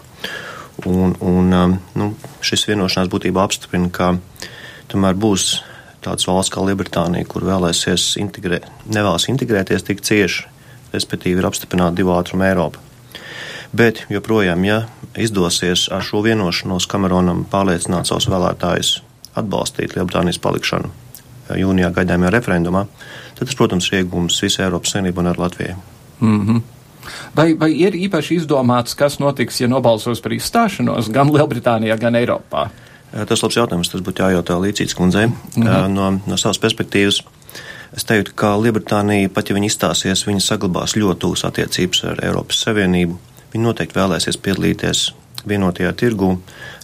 Un, 0.85 1.14
un 1.25 1.49
um, 1.57 1.79
nu, 1.97 2.11
šis 2.45 2.67
vienošanās 2.69 3.09
būtībā 3.09 3.47
apstiprina, 3.47 3.88
ka 3.88 4.11
tomēr 4.93 5.17
būs 5.17 5.62
tāds 6.05 6.29
valsts 6.29 6.52
kā 6.52 6.67
Lielbritānija, 6.67 7.25
kur 7.25 7.49
vēlēsies 7.49 8.19
integrē, 8.21 8.61
nevēlas 8.93 9.31
integrēties 9.33 9.88
tik 9.88 10.05
cieši 10.05 10.60
respektīvi 10.92 11.38
ir 11.40 11.47
apstiprināta 11.47 11.97
divu 11.97 12.14
ātrumu 12.16 12.47
Eiropa. 12.47 12.78
Bet 13.73 14.04
joprojām, 14.11 14.64
ja 14.66 14.80
izdosies 15.16 15.87
ar 15.94 16.02
šo 16.02 16.25
vienošanos 16.26 16.88
Kameronam 16.90 17.44
pārliecināt 17.50 18.11
savus 18.11 18.26
vēlētājus 18.30 18.97
atbalstīt 19.38 19.94
Lielbritānijas 19.94 20.40
palikšanu 20.42 20.90
jūnijā 21.59 21.90
gaidāmajā 21.94 22.35
referendumā, 22.35 22.85
tad 23.38 23.49
tas, 23.49 23.56
protams, 23.59 23.88
ir 23.90 24.02
iegūms 24.02 24.37
visai 24.42 24.66
Eiropas 24.66 24.94
Savienībai 24.94 25.25
un 25.25 25.30
ar 25.32 25.38
Latviju. 25.38 25.76
Mm 26.20 26.47
-hmm. 26.47 26.61
Vai, 27.37 27.54
vai 27.59 27.70
ir 27.73 27.94
īpaši 27.97 28.37
izdomāts, 28.40 28.94
kas 28.97 29.18
notiks, 29.18 29.61
ja 29.61 29.68
nobalsos 29.68 30.20
par 30.20 30.32
izstāšanos 30.32 31.11
gan 31.11 31.32
Lielbritānijā, 31.32 31.99
gan 31.99 32.14
Eiropā? 32.14 32.68
Tas 33.11 33.42
labs 33.42 33.56
jautājums, 33.56 33.90
tas 33.90 34.00
būtu 34.00 34.23
jājautā 34.23 34.59
līdzīgs 34.61 34.94
kundzei. 34.94 35.26
Mm 35.26 35.62
-hmm. 35.62 35.88
no, 35.88 36.20
no 36.26 36.37
savas 36.37 36.59
perspektīvas 36.59 37.23
Es 37.97 38.06
teiktu, 38.06 38.35
ka 38.38 38.52
Lielbritānija, 38.61 39.30
pat 39.35 39.50
ja 39.50 39.56
viņi 39.56 39.70
izstāsies, 39.73 40.26
viņi 40.28 40.42
saglabās 40.44 40.94
ļoti 40.99 41.20
tūs 41.25 41.42
attiecības 41.49 42.04
ar 42.12 42.20
Eiropas 42.23 42.61
Savienību. 42.66 43.16
Viņi 43.50 43.66
noteikti 43.66 43.99
vēlēsies 43.99 44.38
piedalīties 44.44 45.09
vienotajā 45.49 45.92
tirgū. 45.97 46.35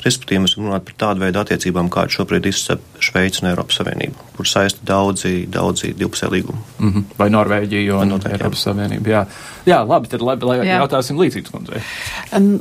Respektīvi, 0.04 0.44
mēs 0.44 0.54
runājam 0.58 0.84
par 0.86 0.94
tādu 1.00 1.24
veidu 1.24 1.40
attiecībām, 1.40 1.88
kāda 1.90 2.12
šobrīd 2.14 2.46
izcep 2.46 2.82
Šveica 3.02 3.42
un 3.42 3.48
Eiropas 3.50 3.80
Savienība, 3.80 4.26
kur 4.36 4.46
saista 4.46 4.84
daudzi, 4.86 5.48
daudzi 5.50 5.90
divpusēji 5.98 6.32
līgumi. 6.32 6.60
Mm 6.78 6.92
-hmm. 6.92 7.16
Vai 7.18 7.28
Norvēģija 7.30 7.96
un 8.00 8.08
noteikti, 8.14 8.38
Eiropas 8.38 8.60
jā. 8.60 8.70
Savienība. 8.70 9.10
Jā. 9.10 9.24
jā, 9.66 9.80
labi, 9.88 10.08
tad 10.08 10.22
labi, 10.22 10.46
lai 10.46 10.58
jā. 10.58 10.78
jautāsim 10.80 11.18
līdzīgs 11.18 11.50
kundzei. 11.50 11.82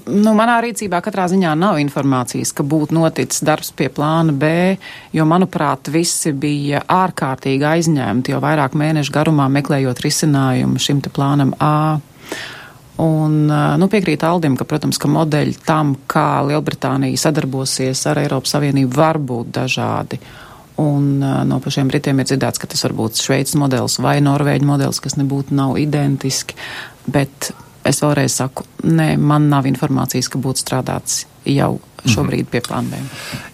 Nu, 0.08 0.34
manā 0.34 0.58
rīcībā 0.66 1.02
katrā 1.02 1.28
ziņā 1.28 1.54
nav 1.56 1.80
informācijas, 1.80 2.54
ka 2.54 2.64
būtu 2.64 2.94
noticis 2.94 3.44
darbs 3.44 3.72
pie 3.72 3.90
plāna 3.90 4.32
B, 4.32 4.78
jo, 5.14 5.26
manuprāt, 5.26 5.92
visi 5.92 6.32
bija 6.32 6.82
ārkārtīgi 6.88 7.64
aizņemti 7.64 8.32
jau 8.32 8.42
vairāk 8.42 8.74
mēnešu 8.74 9.12
garumā 9.12 9.50
meklējot 9.50 10.00
risinājumu 10.00 10.80
šim 10.80 11.02
plānam 11.02 11.54
A. 11.60 12.00
Un 13.04 13.50
nu, 13.52 13.88
piekrīt 13.92 14.24
Aldim, 14.24 14.56
ka, 14.56 14.68
protams, 14.68 15.00
ka 15.02 15.10
modeļi 15.12 15.58
tam, 15.68 15.96
kā 16.08 16.40
Lielbritānija 16.48 17.20
sadarbosies 17.20 18.06
ar 18.08 18.22
Eiropas 18.22 18.56
Savienību, 18.56 18.94
var 18.96 19.20
būt 19.20 19.52
dažādi. 19.58 20.20
Un 20.80 21.20
no 21.20 21.60
pašiem 21.64 21.92
Britiem 21.92 22.20
ir 22.20 22.30
dzirdēts, 22.30 22.60
ka 22.60 22.70
tas 22.72 22.84
var 22.88 22.96
būt 22.96 23.20
Šveices 23.20 23.56
modelis 23.60 24.00
vai 24.04 24.18
Norvēģi 24.24 24.68
modelis, 24.68 25.02
kas 25.04 25.16
nebūtu 25.20 25.56
nav 25.56 25.76
identiski. 25.80 26.56
Bet 27.08 27.52
es 27.86 28.02
vēlreiz 28.04 28.40
saku, 28.42 28.66
nē, 28.84 29.16
man 29.22 29.50
nav 29.52 29.68
informācijas, 29.70 30.30
ka 30.32 30.42
būtu 30.42 30.66
strādāts 30.66 31.24
jau 31.46 31.78
šobrīd 32.06 32.50
pieplānojam. 32.54 33.06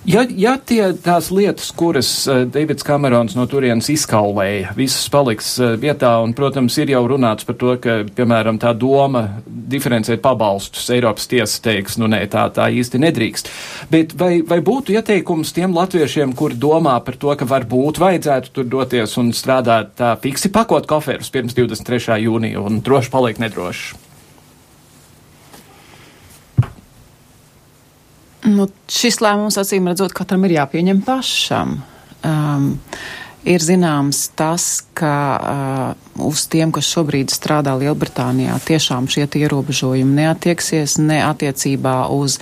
Ja, 0.07 0.23
ja 0.27 0.55
tie 0.57 0.81
tās 1.00 1.29
lietas, 1.31 1.69
kuras 1.77 2.09
uh, 2.27 2.41
Davids 2.51 2.83
Kamerons 2.83 3.35
no 3.38 3.45
turienes 3.47 3.88
izkalvēja, 3.93 4.73
visas 4.75 5.05
paliks 5.13 5.53
uh, 5.61 5.75
vietā, 5.79 6.13
un, 6.23 6.33
protams, 6.35 6.75
ir 6.81 6.91
jau 6.91 7.03
runāts 7.13 7.47
par 7.47 7.57
to, 7.61 7.75
ka, 7.81 8.01
piemēram, 8.17 8.59
tā 8.61 8.73
doma 8.77 9.23
diferencēt 9.45 10.23
pabalstus 10.23 10.89
Eiropas 10.91 11.29
tiesa 11.31 11.63
teiks, 11.63 11.95
nu 12.01 12.09
nē, 12.11 12.25
tā, 12.33 12.47
tā 12.51 12.67
īsti 12.75 13.01
nedrīkst. 13.05 13.51
Bet 13.93 14.15
vai, 14.19 14.33
vai 14.47 14.59
būtu 14.65 14.97
ieteikums 14.97 15.55
tiem 15.55 15.75
latviešiem, 15.77 16.35
kuri 16.35 16.59
domā 16.59 16.97
par 17.05 17.19
to, 17.21 17.31
ka 17.39 17.47
varbūt 17.47 18.03
vajadzētu 18.03 18.55
tur 18.57 18.71
doties 18.75 19.15
un 19.21 19.31
strādāt 19.35 19.95
tā 20.01 20.15
fiksi 20.21 20.51
pakot 20.51 20.89
koferus 20.89 21.31
pirms 21.31 21.55
23. 21.55 22.19
jūnija 22.27 22.67
un 22.67 22.83
droši 22.83 23.13
paliek 23.13 23.39
nedroši? 23.39 24.11
Nu, 28.50 28.65
šis 28.89 29.19
lēmums, 29.21 29.60
acīm 29.62 29.89
redzot, 29.91 30.13
katram 30.17 30.48
ir 30.48 30.55
jāpieņem 30.55 31.03
pašam. 31.05 31.75
Um, 32.25 32.71
ir 33.45 33.62
zināms 33.62 34.24
tas, 34.38 34.65
ka 34.98 35.15
uh, 35.38 36.25
uz 36.25 36.48
tiem, 36.50 36.74
kas 36.74 36.89
šobrīd 36.89 37.33
strādā 37.33 37.75
Lielbritānijā, 37.77 38.57
tiešām 38.65 39.10
šie 39.12 39.27
ierobežojumi 39.43 40.17
neatieksies 40.24 40.98
ne 41.01 41.19
attiecībā 41.25 41.95
uz 42.13 42.39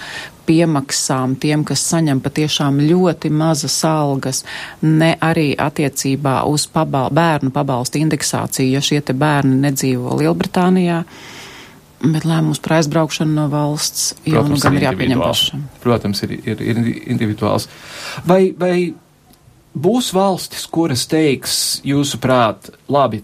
piemaksām 0.48 1.36
tiem, 1.40 1.66
kas 1.68 1.84
saņem 1.92 2.24
patiešām 2.24 2.80
ļoti 2.90 3.30
mazas 3.30 3.76
algas, 3.86 4.46
ne 4.82 5.12
arī 5.22 5.52
attiecībā 5.60 6.42
uz 6.50 6.66
pabal 6.72 7.12
bērnu 7.14 7.52
pabalstu 7.54 8.00
indeksāciju, 8.02 8.72
ja 8.78 8.82
šie 8.82 9.04
te 9.04 9.14
bērni 9.14 9.60
nedzīvo 9.68 10.16
Lielbritānijā. 10.24 11.04
Uh, 11.04 11.39
Bet 12.00 12.24
lēmums 12.24 12.62
par 12.64 12.78
aizbraukšanu 12.78 13.36
no 13.36 13.48
valsts 13.52 14.14
jau 14.28 14.46
nu 14.48 14.60
gan 14.62 14.78
ir 14.78 14.86
jāpieņem 14.88 15.20
pašam. 15.20 15.66
Protams, 15.84 16.24
ir, 16.24 16.38
ir, 16.48 16.62
ir 16.64 16.80
individuāls. 17.12 17.68
Vai, 18.28 18.54
vai 18.56 18.94
būs 19.76 20.14
valstis, 20.16 20.64
kuras 20.72 21.04
teiks, 21.12 21.58
jūsuprāt, 21.88 22.72
labi, 22.92 23.20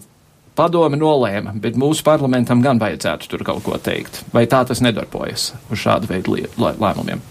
padome 0.56 1.00
nolēma, 1.00 1.56
bet 1.60 1.76
mūsu 1.80 2.04
parlamentam 2.04 2.62
gan 2.64 2.80
vajadzētu 2.80 3.32
tur 3.32 3.44
kaut 3.48 3.64
ko 3.64 3.80
teikt? 3.80 4.22
Vai 4.34 4.44
tā 4.50 4.62
tas 4.68 4.84
nedarbojas 4.84 5.50
uz 5.70 5.80
šādu 5.82 6.12
veidu 6.12 6.36
lēmumiem? 6.60 7.24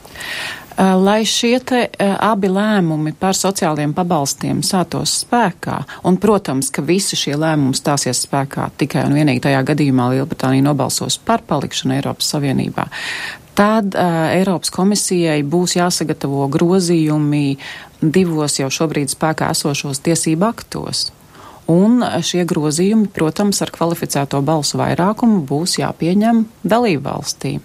Eh, 0.77 0.95
lai 0.95 1.23
šie 1.25 1.59
te 1.63 1.85
eh, 1.87 2.09
abi 2.19 2.49
lēmumi 2.51 3.13
par 3.15 3.37
sociālajiem 3.37 3.93
pabalstiem 3.95 4.59
sātos 4.59 5.13
spēkā, 5.21 5.77
un, 6.03 6.17
protams, 6.19 6.67
ka 6.67 6.83
visi 6.83 7.15
šie 7.15 7.37
lēmumi 7.39 7.77
stāsies 7.79 8.25
spēkā 8.25 8.67
tikai 8.75 9.05
un 9.07 9.15
vienīgi 9.15 9.45
tajā 9.45 9.61
gadījumā 9.69 10.09
Lielbritānija 10.11 10.65
nobalsos 10.65 11.15
par 11.23 11.45
palikšanu 11.47 11.95
Eiropas 11.95 12.27
Savienībā, 12.33 12.89
tad 13.55 13.95
uh, 13.95 14.25
Eiropas 14.35 14.73
komisijai 14.75 15.37
būs 15.47 15.77
jāsagatavo 15.77 16.49
grozījumi 16.51 17.55
divos 18.01 18.59
jau 18.59 18.67
šobrīd 18.67 19.13
spēkā 19.13 19.53
esošos 19.55 20.03
tiesību 20.03 20.49
aktos. 20.49 21.05
Un 21.71 22.03
šie 22.03 22.43
grozījumi, 22.45 23.07
protams, 23.15 23.63
ar 23.63 23.71
kvalificēto 23.73 24.43
balsu 24.43 24.81
vairākumu 24.83 25.39
būs 25.47 25.79
jāpieņem 25.79 26.43
dalību 26.67 27.07
valstīm 27.07 27.63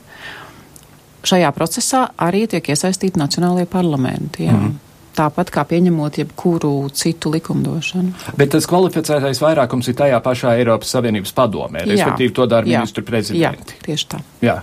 šajā 1.26 1.50
procesā 1.56 2.04
arī 2.20 2.46
tiek 2.50 2.70
iesaistīti 2.72 3.20
nacionālajie 3.20 3.68
parlamenti. 3.70 4.46
Jā. 4.48 4.56
Mm. 4.56 4.78
Tāpat 5.10 5.50
kā 5.52 5.64
pieņemot 5.68 6.20
jebkuru 6.20 6.72
citu 6.96 7.32
likumdošanu. 7.34 8.12
Bet 8.38 8.52
tas 8.54 8.68
kvalificētais 8.70 9.40
vairākums 9.42 9.90
ir 9.90 9.96
tajā 9.98 10.20
pašā 10.24 10.54
Eiropas 10.60 10.92
Savienības 10.94 11.34
padomē, 11.36 11.82
respektīvi 11.88 12.32
to 12.36 12.46
dara 12.48 12.64
ministru 12.68 13.04
prezidenti. 13.04 13.74
Jā, 13.74 13.82
tieši 13.88 14.06
tā. 14.14 14.22
Jā. 14.44 14.60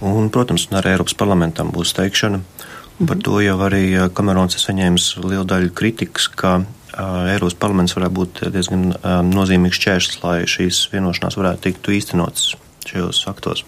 Un, 0.00 0.30
protams, 0.32 0.66
arī 0.74 0.94
Eiropas 0.96 1.14
parlamentam 1.18 1.70
būs 1.74 1.92
teikšana. 1.98 2.40
Mm. 2.40 3.10
Par 3.10 3.20
to 3.20 3.38
jau 3.44 3.58
arī 3.66 3.84
Kamerons 4.16 4.56
ir 4.56 4.64
saņēmis 4.64 5.10
lielu 5.26 5.44
daļu 5.46 5.74
kritikas, 5.76 6.30
ka 6.32 6.56
uh, 6.62 7.32
Eiropas 7.34 7.58
parlaments 7.60 7.94
varētu 7.98 8.16
būt 8.16 8.44
diezgan 8.56 8.88
uh, 8.96 9.20
nozīmīgs 9.28 9.82
čērslis, 9.84 10.22
lai 10.24 10.38
šīs 10.50 10.86
vienošanās 10.96 11.36
varētu 11.36 11.68
tikt 11.68 11.92
īstenotas 12.00 12.54
šajos 12.88 13.26
aktos. 13.28 13.66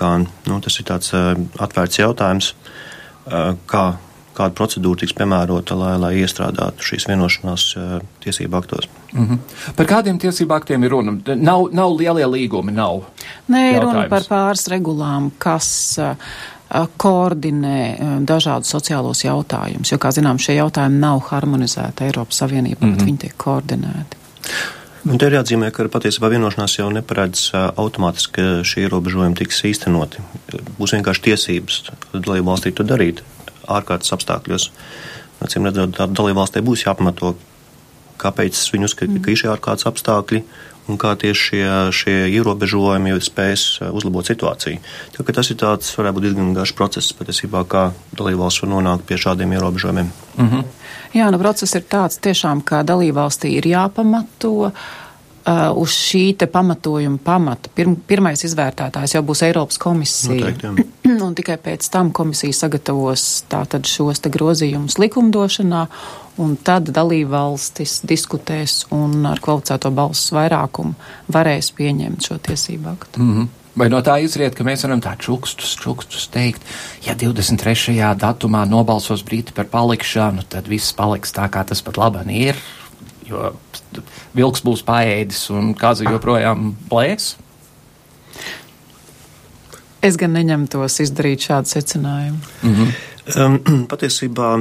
Kā, 0.00 0.14
nu, 0.48 0.60
tas 0.64 0.78
ir 0.80 0.86
tāds 0.88 1.12
uh, 1.16 1.34
atvērts 1.60 2.00
jautājums, 2.00 2.54
uh, 3.28 3.52
kā, 3.68 3.84
kāda 4.36 4.56
procedūra 4.56 5.02
tiks 5.02 5.12
piemērota, 5.18 5.76
lai, 5.76 5.90
lai 6.00 6.12
iestrādātu 6.22 6.86
šīs 6.86 7.04
vienošanās 7.10 7.66
uh, 7.76 7.98
tiesību 8.24 8.56
aktos. 8.56 8.88
Mm 9.12 9.26
-hmm. 9.26 9.74
Par 9.76 9.86
kādiem 9.86 10.18
tiesību 10.18 10.54
aktiem 10.56 10.84
ir 10.84 10.90
runa? 10.90 11.16
Nav, 11.36 11.68
nav 11.72 11.92
lielie 11.98 12.26
līgumi, 12.26 12.72
nav. 12.72 13.02
Nē, 13.48 13.74
ir 13.74 13.82
runa 13.82 14.08
par 14.08 14.22
pāris 14.22 14.68
regulām, 14.68 15.30
kas 15.38 15.98
koordinē 16.96 17.98
dažādus 18.26 18.70
sociālos 18.70 19.24
jautājumus, 19.24 19.92
jo, 19.92 19.98
kā 19.98 20.12
zinām, 20.14 20.38
šie 20.38 20.54
jautājumi 20.54 20.98
nav 20.98 21.20
harmonizēti 21.30 22.04
Eiropas 22.04 22.38
Savienībā, 22.42 22.80
mm 22.80 22.92
-hmm. 22.92 22.96
bet 22.96 23.06
viņi 23.06 23.18
tiek 23.18 23.34
koordinēti. 23.36 24.16
Un 25.08 25.16
te 25.16 25.30
ir 25.30 25.38
jāatzīmē, 25.38 25.70
ka 25.72 25.86
patiesībā 25.88 26.28
vienošanās 26.28 26.74
jau 26.76 26.90
neparedz 26.92 27.46
automātiski, 27.56 28.32
ka 28.36 28.64
šie 28.68 28.84
ierobežojumi 28.84 29.38
tiks 29.38 29.62
īstenoti. 29.64 30.20
Būs 30.76 30.92
vienkārši 30.92 31.24
tiesības 31.30 31.78
dalību 32.12 32.50
valstī 32.50 32.74
to 32.76 32.84
darīt 32.84 33.22
ārkārtas 33.64 34.12
apstākļos. 34.16 34.68
Acīm 35.40 35.64
redzot, 35.64 35.96
dalību 35.96 36.42
valstī 36.42 36.60
būs 36.64 36.84
jāpamato, 36.84 37.32
kāpēc 38.20 38.60
viņi 38.74 38.90
uzskata, 38.90 39.22
ka 39.24 39.32
ir 39.32 39.40
šie 39.40 39.48
ārkārtas 39.54 39.88
apstākļi 39.88 40.42
un 40.90 40.98
kā 41.00 41.14
tieši 41.18 41.46
šie, 41.46 41.66
šie 41.94 42.16
ierobežojumi 42.34 43.16
spēs 43.22 43.66
uzlabot 43.90 44.26
situāciju. 44.26 44.80
Tā, 45.14 45.24
tas 45.32 45.50
ir 45.52 45.58
tāds, 45.60 45.92
varētu 45.98 46.18
būt 46.18 46.26
diezgan 46.28 46.54
garš 46.56 46.74
process 46.78 47.14
patiesībā, 47.16 47.64
kā 47.70 47.90
dalībvalsts 48.18 48.64
var 48.64 48.72
nonākt 48.74 49.06
pie 49.08 49.20
šādiem 49.20 49.54
ierobežojumiem. 49.58 50.10
Mm 50.36 50.48
-hmm. 50.48 50.64
Jā, 51.14 51.30
nu 51.30 51.38
process 51.38 51.74
ir 51.74 51.82
tāds 51.90 52.20
tiešām, 52.22 52.62
ka 52.62 52.82
dalībvalstī 52.82 53.56
ir 53.58 53.66
jāpamato. 53.66 54.72
Uh, 55.40 55.72
uz 55.74 55.88
šī 55.88 56.46
pamatojuma 56.52 57.18
pamata 57.24 57.70
Pirm, 57.74 57.96
pirmais 58.06 58.44
izvērtētājs 58.44 59.14
jau 59.14 59.22
būs 59.22 59.40
Eiropas 59.42 59.78
komisija. 59.78 60.34
Noteikti, 60.34 60.84
un 61.30 61.36
tikai 61.38 61.56
pēc 61.62 61.86
tam 61.92 62.10
komisija 62.16 62.56
sagatavos 62.56 63.44
tātad 63.50 63.86
šos 63.88 64.22
te 64.24 64.32
grozījumus 64.34 64.98
likumdošanā, 65.00 65.84
un 66.42 66.56
tad 66.66 66.90
dalībvalstis 66.96 68.00
diskutēs 68.08 68.84
un 68.94 69.22
ar 69.30 69.40
kvalificēto 69.42 69.92
balsu 69.94 70.36
vairākumu 70.38 70.94
varēs 71.32 71.70
pieņemt 71.78 72.26
šo 72.26 72.38
tiesību 72.50 72.94
aktu. 72.94 73.22
Mm 73.22 73.32
-hmm. 73.36 73.48
Vai 73.80 73.86
no 73.88 74.00
tā 74.02 74.16
izriet, 74.24 74.54
ka 74.58 74.64
mēs 74.66 74.82
varam 74.82 75.00
tā 75.00 75.12
čukstus, 75.18 75.76
čukstus 75.78 76.26
teikt, 76.28 76.62
ja 77.06 77.14
23. 77.14 77.94
datumā 78.18 78.64
nobalsos 78.68 79.22
Briti 79.22 79.52
par 79.52 79.70
palikšanu, 79.70 80.42
tad 80.48 80.68
viss 80.68 80.92
paliks 80.92 81.32
tā, 81.32 81.46
kā 81.48 81.62
tas 81.64 81.82
pat 81.82 81.96
labi 81.96 82.34
ir, 82.34 82.56
jo 83.28 83.52
vilks 84.34 84.64
būs 84.66 84.82
paēdis 84.82 85.50
un 85.50 85.74
kāza 85.74 86.04
joprojām 86.04 86.74
plēs? 86.90 87.36
Es 90.04 90.16
gan 90.20 90.32
neņemtos 90.32 91.00
izdarīt 91.04 91.44
šādu 91.44 91.68
secinājumu. 91.74 92.38
Mm 92.62 92.76
-hmm. 92.76 92.92
um, 93.44 93.86
patiesībā 93.90 94.52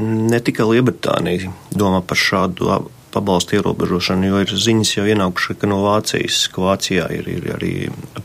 ne 0.00 0.40
tikai 0.40 0.66
Lielbritānija 0.68 1.52
domā 1.72 2.02
par 2.06 2.16
šādu 2.16 2.82
pabalstu 3.12 3.56
ierobežošanu, 3.56 4.26
jo 4.26 4.40
ir 4.40 4.52
ziņas 4.64 4.96
jau 4.96 5.04
ienākušas, 5.06 5.58
ka 5.60 5.68
no 5.68 5.82
Vācijas, 5.84 6.46
ka 6.52 6.64
Vācijā 6.64 7.08
ir, 7.12 7.28
ir 7.28 7.48
arī 7.56 7.72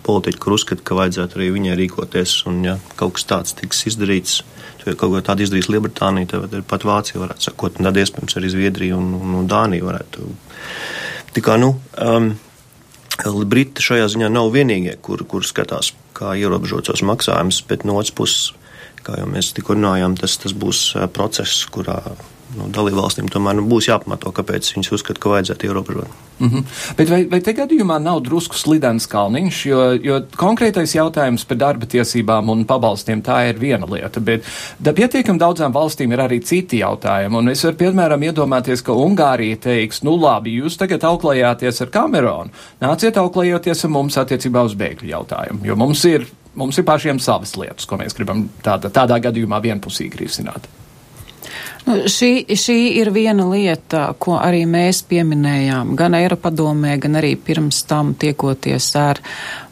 politiķi, 0.04 0.40
kur 0.40 0.56
uzskata, 0.56 0.84
ka 0.84 0.96
vajadzētu 0.96 1.40
arī 1.40 1.50
viņai 1.58 1.76
rīkoties, 1.82 2.36
un 2.52 2.64
ja 2.66 2.78
kaut 2.96 3.18
kas 3.18 3.28
tāds 3.32 3.58
tiks 3.60 3.84
izdarīts, 3.92 4.42
ja 4.86 4.96
kaut 4.96 5.12
ko 5.12 5.22
tādu 5.22 5.44
izdarīs 5.44 5.70
Lielbritānija, 5.72 6.32
tad 6.32 6.58
pat 6.68 6.88
Vācija 6.88 7.22
varētu 7.24 7.50
sakot, 7.50 7.80
un 7.80 7.90
tad 7.90 8.00
iespējams 8.00 8.40
arī 8.40 8.52
Zviedrija 8.56 9.00
un, 9.00 9.14
un, 9.20 9.36
un 9.42 9.48
Dānija 9.52 9.88
varētu. 9.88 10.28
Tā 11.36 11.44
kā, 11.44 11.60
nu, 11.60 11.76
um, 12.00 12.32
Briti 13.50 13.84
šajā 13.84 14.08
ziņā 14.14 14.32
nav 14.32 14.52
vienīgie, 14.54 14.96
kur, 15.02 15.24
kur 15.28 15.44
skatās, 15.44 15.92
kā 16.18 16.34
ierobežot 16.40 16.90
savus 16.90 17.06
maksājumus, 17.08 17.62
bet 17.70 17.86
no 17.86 17.98
otras 18.00 18.16
puses, 18.18 18.50
kā 19.06 19.20
jau 19.22 19.30
mēs 19.30 19.54
tikko 19.56 19.78
runājām, 19.78 20.18
tas, 20.20 20.40
tas 20.42 20.56
būs 20.58 20.90
process, 21.16 21.64
kurā 21.72 22.02
nu, 22.58 22.68
dalībvalstīm 22.74 23.30
tomēr 23.32 23.60
nu, 23.60 23.66
būs 23.70 23.88
jāpamato, 23.92 24.32
kāpēc 24.36 24.74
viņas 24.74 24.92
uzskata, 24.98 25.22
ka 25.22 25.32
vajadzētu 25.36 25.70
ierobežot. 25.70 26.16
Mm 26.40 26.50
-hmm. 26.50 26.64
Bet 26.98 27.10
vai, 27.10 27.26
vai 27.26 27.40
te 27.42 27.54
gadījumā 27.54 27.98
nav 28.02 28.22
drusku 28.22 28.56
slidens 28.56 29.08
kalniņš, 29.08 29.66
jo, 29.66 29.82
jo 30.04 30.20
konkrētais 30.38 30.96
jautājums 30.96 31.46
par 31.46 31.58
darba 31.58 31.86
tiesībām 31.86 32.50
un 32.50 32.66
pabalstiem 32.66 33.22
tā 33.22 33.50
ir 33.50 33.60
viena 33.60 33.86
lieta, 33.90 34.20
bet 34.20 34.44
da 34.80 34.94
pietiekam 34.94 35.40
daudzām 35.40 35.74
valstīm 35.74 36.12
ir 36.12 36.20
arī 36.20 36.42
citi 36.44 36.78
jautājumi, 36.82 37.38
un 37.38 37.50
es 37.50 37.64
varu 37.64 37.76
piemēram 37.76 38.24
iedomāties, 38.24 38.84
ka 38.84 38.92
Ungārija 38.92 39.58
teiks, 39.58 40.04
nu 40.04 40.18
labi, 40.18 40.62
jūs 40.62 40.78
tagad 40.78 41.04
auklējāties 41.04 41.82
ar 41.82 41.88
Kameronu, 41.88 42.50
nāciet 42.82 43.18
auklējoties 43.18 43.84
ar 43.84 43.90
mums 43.90 44.18
attiecībā 44.18 44.64
uz 44.64 44.74
bēgļu 44.74 45.10
jautājumu, 45.10 45.66
jo 45.66 45.76
mums 45.76 46.06
ir, 46.06 46.28
mums 46.56 46.78
ir 46.78 46.84
pašiem 46.84 47.20
savas 47.20 47.56
lietas, 47.58 47.86
ko 47.86 47.98
mēs 47.98 48.14
gribam 48.14 48.50
tāda, 48.64 48.90
tādā 48.90 49.20
gadījumā 49.20 49.62
vienpusīgi 49.62 50.18
risināt. 50.18 50.68
Nu, 51.88 52.02
šī, 52.12 52.44
šī 52.60 52.76
ir 53.00 53.14
viena 53.16 53.46
lieta, 53.48 54.10
ko 54.20 54.36
arī 54.42 54.66
mēs 54.68 55.04
pieminējām 55.08 55.96
gan 55.96 56.18
Eiropadomē, 56.18 56.98
gan 57.00 57.16
arī 57.22 57.36
pirms 57.40 57.84
tam 57.88 58.12
tiekoties 58.20 58.90
ar 59.00 59.22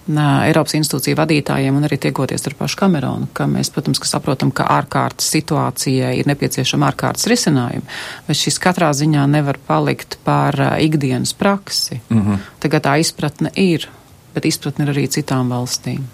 Eiropas 0.05 0.75
institūciju 0.77 1.17
vadītājiem 1.17 1.75
un 1.75 1.87
arī 1.87 1.97
tiekoties 1.97 2.45
ar 2.45 2.53
pašu 2.59 2.77
Kameronu, 2.83 3.27
ka 3.33 3.47
mēs, 3.49 3.71
protams, 3.73 3.99
ka 3.99 4.07
saprotam, 4.07 4.51
ka 4.53 4.67
ārkārtas 4.77 5.27
situācijai 5.33 6.13
ir 6.19 6.29
nepieciešama 6.29 6.91
ārkārtas 6.91 7.25
risinājuma, 7.31 7.89
bet 8.27 8.39
šis 8.39 8.61
katrā 8.61 8.91
ziņā 8.95 9.25
nevar 9.31 9.57
palikt 9.67 10.19
par 10.23 10.55
ikdienas 10.79 11.33
praksi. 11.33 11.99
Mm 12.09 12.21
-hmm. 12.21 12.37
Tagad 12.59 12.85
tā 12.85 12.99
izpratne 12.99 13.51
ir, 13.55 13.89
bet 14.33 14.45
izpratne 14.45 14.85
ir 14.85 14.93
arī 14.93 15.07
citām 15.09 15.49
valstīm. 15.49 16.05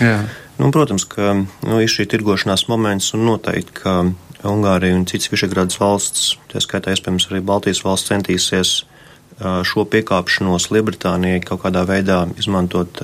Jā. 0.00 0.20
Nu, 0.58 0.70
protams, 0.70 1.04
ka 1.04 1.34
nu, 1.62 1.80
ir 1.80 1.88
šī 1.88 2.06
tirgošanās 2.10 2.66
moments 2.68 3.14
un 3.14 3.24
noteikti, 3.24 3.72
ka 3.72 4.04
Ungārija 4.46 4.94
un 4.94 5.06
citas 5.10 5.32
Višegradas 5.32 5.80
valsts, 5.80 6.36
tā 6.52 6.62
skaitā 6.62 6.94
iespējams 6.94 7.30
arī 7.30 7.40
Baltijas 7.42 7.82
valsts 7.86 8.12
centīsies 8.12 8.74
uh, 8.82 8.98
šo 9.38 9.84
piekāpšanos 9.90 10.68
Lielbritānijai 10.74 11.42
kaut 11.46 11.62
kādā 11.62 11.84
veidā 11.86 12.24
izmantot 12.40 13.00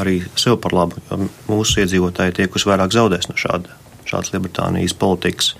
arī 0.00 0.20
sev 0.38 0.58
par 0.62 0.74
labu. 0.74 0.98
Mūsu 1.50 1.84
iedzīvotāji 1.84 2.36
tie, 2.38 2.48
kas 2.50 2.66
vairāk 2.66 2.94
zaudēs 2.94 3.30
no 3.30 3.38
šāda, 3.38 3.76
šādas 4.08 4.32
Lielbritānijas 4.34 4.96
politikas. 4.98 5.54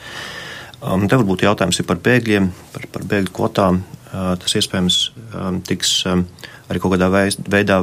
Te 0.80 1.16
varbūt 1.20 1.44
jautājums 1.44 1.78
ir 1.78 1.86
par 1.86 2.00
bēgļiem, 2.02 2.50
par, 2.74 2.86
par 2.94 3.06
bēgļu 3.06 3.34
kvotām. 3.36 3.82
Tas 4.10 4.56
iespējams 4.58 5.00
tiks 5.68 5.90
arī 6.08 6.80
kaut 6.82 6.96
kādā 6.96 7.10
veidā 7.12 7.82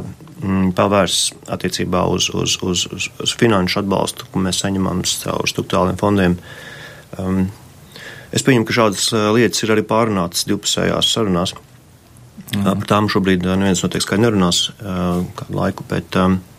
pavērsts 0.76 1.48
attiecībā 1.54 2.02
uz, 2.12 2.28
uz, 2.34 2.58
uz, 2.62 2.84
uz, 2.92 3.08
uz 3.22 3.36
finanšu 3.38 3.80
atbalstu, 3.80 4.28
ko 4.32 4.42
mēs 4.42 4.60
saņemam 4.64 5.00
caur 5.08 5.48
struktūrāliem 5.48 5.98
fondiem. 6.00 6.36
Es 8.28 8.44
pieņemu, 8.44 8.66
ka 8.68 8.76
šādas 8.76 9.08
lietas 9.34 9.64
ir 9.64 9.72
arī 9.72 9.86
pārunātas 9.88 10.44
divpusējās 10.48 11.14
sarunās. 11.14 11.54
Mm. 12.52 12.64
Par 12.68 12.86
tām 12.88 13.08
šobrīd 13.12 13.44
neviens 13.44 13.82
noteikti 13.84 14.06
skaidri 14.06 14.26
nerunās 14.26 14.68
kādu 14.78 15.56
laiku, 15.56 15.84
bet, 15.88 16.16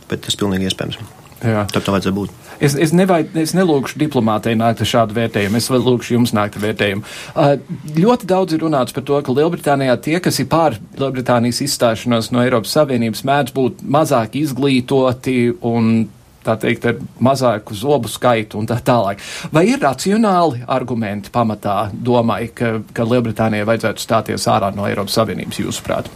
bet 0.10 0.26
tas 0.26 0.38
pilnīgi 0.38 0.70
iespējams. 0.70 1.00
Jā. 1.40 1.64
Tā 1.72 1.80
tā 1.80 1.94
vajadzētu 1.94 2.16
būt. 2.18 2.36
Es, 2.60 2.74
es, 2.76 2.92
nevajad, 2.92 3.32
es 3.40 3.54
nelūgšu 3.56 4.00
diplomātei 4.02 4.52
nākt 4.60 4.82
ar 4.84 4.90
šādu 4.92 5.16
vērtējumu, 5.16 5.60
es 5.62 5.70
lūgšu 5.72 6.18
jums 6.18 6.34
nākt 6.36 6.58
ar 6.60 6.66
vērtējumu. 6.66 7.06
Uh, 7.32 7.54
ļoti 7.96 8.28
daudz 8.28 8.56
ir 8.56 8.66
runāts 8.66 8.96
par 8.96 9.06
to, 9.08 9.20
ka 9.24 9.36
Lielbritānijā 9.36 9.96
tie, 10.04 10.18
kas 10.24 10.42
ir 10.44 10.50
pār 10.52 10.76
Lielbritānijas 11.00 11.62
izstāšanos 11.64 12.34
no 12.36 12.44
Eiropas 12.44 12.76
Savienības, 12.76 13.24
mēdz 13.30 13.56
būt 13.56 13.84
mazāk 13.88 14.36
izglītoti 14.42 15.38
un 15.72 16.10
tā 16.50 16.58
teikt, 16.66 16.88
ar 16.90 17.00
mazāku 17.24 17.78
zobu 17.78 18.10
skaitu 18.12 18.60
un 18.60 18.68
tā 18.70 18.80
tālāk. 18.86 19.22
Vai 19.54 19.68
ir 19.70 19.82
racionāli 19.84 20.64
argumenti 20.68 21.32
pamatā 21.34 21.90
domai, 21.94 22.48
ka, 22.56 22.80
ka 22.94 23.06
Lielbritānijai 23.08 23.68
vajadzētu 23.70 24.04
stāties 24.04 24.50
ārā 24.50 24.74
no 24.76 24.88
Eiropas 24.90 25.20
Savienības, 25.20 25.62
jūsuprāt? 25.62 26.10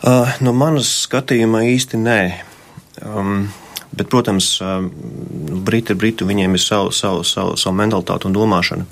Uh, 0.00 0.30
no 0.40 0.54
manas 0.56 0.88
skatījuma 1.04 1.60
īsti 1.68 1.98
nē. 2.00 2.20
Um, 3.04 3.50
bet, 3.92 4.08
protams, 4.08 4.54
uh, 4.64 4.78
Briti 5.66 5.92
ir 5.92 6.00
Briti, 6.00 6.24
viņiem 6.24 6.56
ir 6.56 6.62
savu, 6.64 6.94
savu, 6.96 7.20
savu, 7.28 7.58
savu 7.60 7.76
mentalitāti 7.76 8.30
un 8.30 8.36
domāšana. 8.36 8.88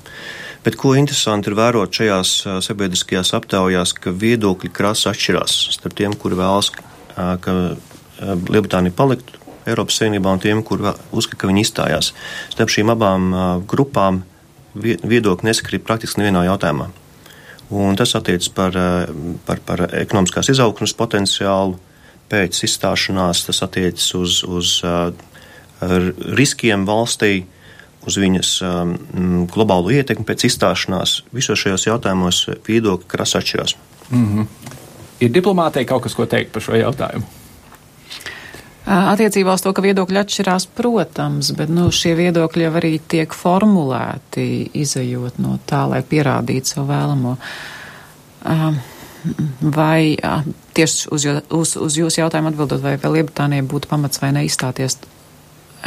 Bet 0.61 0.75
ko 0.77 0.91
interesanti 0.99 1.49
ir 1.49 1.57
vērot 1.57 1.97
šajās 1.97 2.35
uh, 2.45 2.59
sabiedriskajās 2.61 3.33
aptaujās, 3.39 3.95
ka 3.97 4.13
viedokļi 4.13 4.69
krasi 4.75 5.09
atšķirās 5.09 5.57
starp 5.79 5.97
tiem, 5.97 6.13
kuri 6.13 6.37
vēlas, 6.43 6.69
uh, 6.75 7.35
ka 7.41 7.57
Lielbritānija 8.19 8.93
paliktu 8.93 9.38
Eiropas 9.69 9.99
Savienībā 9.99 10.33
un 10.33 10.41
tiem, 10.43 10.63
kur 10.65 10.81
uzskata, 11.11 11.41
ka 11.43 11.49
viņi 11.49 11.63
izstājās. 11.65 12.13
Starp 12.53 12.73
šīm 12.73 12.91
abām 12.93 13.29
grupām 13.69 14.23
viedokļi 14.75 15.49
nesakrīt 15.49 15.85
praktiski 15.85 16.21
nevienā 16.21 16.45
jautājumā. 16.47 16.89
Un 17.69 17.97
tas 17.97 18.15
attiecas 18.17 18.49
par, 18.49 18.73
par, 19.45 19.61
par 19.65 19.85
ekonomiskās 20.01 20.49
izaugsmas 20.49 20.95
potenciālu 20.97 21.77
pēc 22.29 22.63
izstāšanās, 22.65 23.43
tas 23.45 23.61
attiecas 23.65 24.09
uz, 24.17 24.41
uz 24.45 24.73
riskiem 26.39 26.85
valstī, 26.89 27.45
uz 28.09 28.17
viņas 28.21 28.51
globālo 29.53 29.93
ietekmi 29.93 30.25
pēc 30.25 30.47
izstāšanās. 30.49 31.19
Visos 31.35 31.61
šajos 31.61 31.87
jautājumos 31.89 32.45
viedokļi 32.67 33.09
krasi 33.09 33.37
atšķirās. 33.41 33.75
Mm 34.09 34.25
-hmm. 34.25 34.47
Ir 35.19 35.33
diplomātei 35.35 35.85
kaut 35.85 36.03
kas, 36.03 36.15
ko 36.15 36.25
teikt 36.25 36.53
par 36.53 36.63
šo 36.63 36.77
jautājumu? 36.79 37.38
Attiecībā 38.89 39.53
uz 39.53 39.61
to, 39.61 39.73
ka 39.75 39.83
viedokļi 39.85 40.17
atšķirās, 40.23 40.65
protams, 40.77 41.51
bet 41.57 41.69
nu, 41.69 41.91
šie 41.93 42.15
viedokļi 42.17 42.65
jau 42.65 42.71
arī 42.79 42.95
tiek 43.11 43.35
formulēti, 43.37 44.45
izējot 44.81 45.37
no 45.43 45.59
tā, 45.69 45.83
lai 45.91 46.01
pierādītu 46.01 46.73
savu 46.73 46.87
vēlamo. 46.89 47.35
Vai 49.77 50.01
tieši 50.73 51.13
uz, 51.13 51.27
uz, 51.53 51.75
uz 51.77 51.99
jūsu 52.01 52.23
jautājumu 52.23 52.49
atbildot, 52.49 52.81
vai 52.81 52.97
Lielbritānijai 52.97 53.67
būtu 53.69 53.91
pamats 53.91 54.23
vai 54.23 54.33
neizstāties 54.39 54.97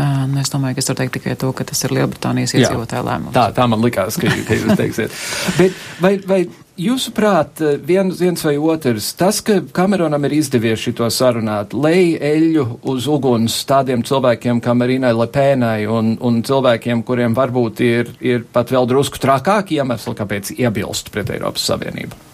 Nu, 0.00 0.38
es 0.40 0.48
domāju, 0.48 0.78
ka 0.78 0.80
es 0.80 0.88
varu 0.88 0.98
teikt 1.02 1.16
tikai 1.18 1.34
to, 1.36 1.50
ka 1.52 1.66
tas 1.68 1.82
ir 1.84 1.92
Lielbritānijas 1.92 2.54
iedzīvotāja 2.56 3.02
lēmums. 3.04 3.34
Tā, 3.36 3.50
tā 3.52 3.66
man 3.68 3.82
likās, 3.84 4.16
ka, 4.20 4.30
ka 4.48 4.56
jūs 4.56 4.78
teiksiet. 4.78 5.16
Bet 5.58 5.76
vai, 6.00 6.14
vai 6.28 6.38
jūsuprāt, 6.80 7.61
viens, 7.87 8.20
viens 8.20 8.44
vai 8.46 8.54
otrs, 8.56 9.12
tas, 9.18 9.40
ka 9.44 9.58
Kameronam 9.74 10.24
ir 10.28 10.37
izdevies 10.38 10.80
šito 10.80 11.08
sarunāt, 11.12 11.76
lej 11.76 12.16
eļu 12.16 12.66
uz 12.92 13.08
uguns 13.11 13.58
tādiem 13.68 14.04
cilvēkiem 14.06 14.62
kā 14.64 14.74
Marinai 14.76 15.12
Lepēnai 15.16 15.87
un, 15.90 16.14
un 16.20 16.42
cilvēkiem, 16.46 17.04
kuriem 17.06 17.37
varbūt 17.37 17.85
ir, 17.87 18.12
ir 18.24 18.44
pat 18.52 18.72
vēl 18.72 18.88
drusku 18.90 19.20
trakāki 19.22 19.80
iemesli, 19.80 20.16
kāpēc 20.18 20.54
iebilst 20.58 21.12
pret 21.14 21.35
Eiropas 21.37 21.68
Savienību? 21.70 22.28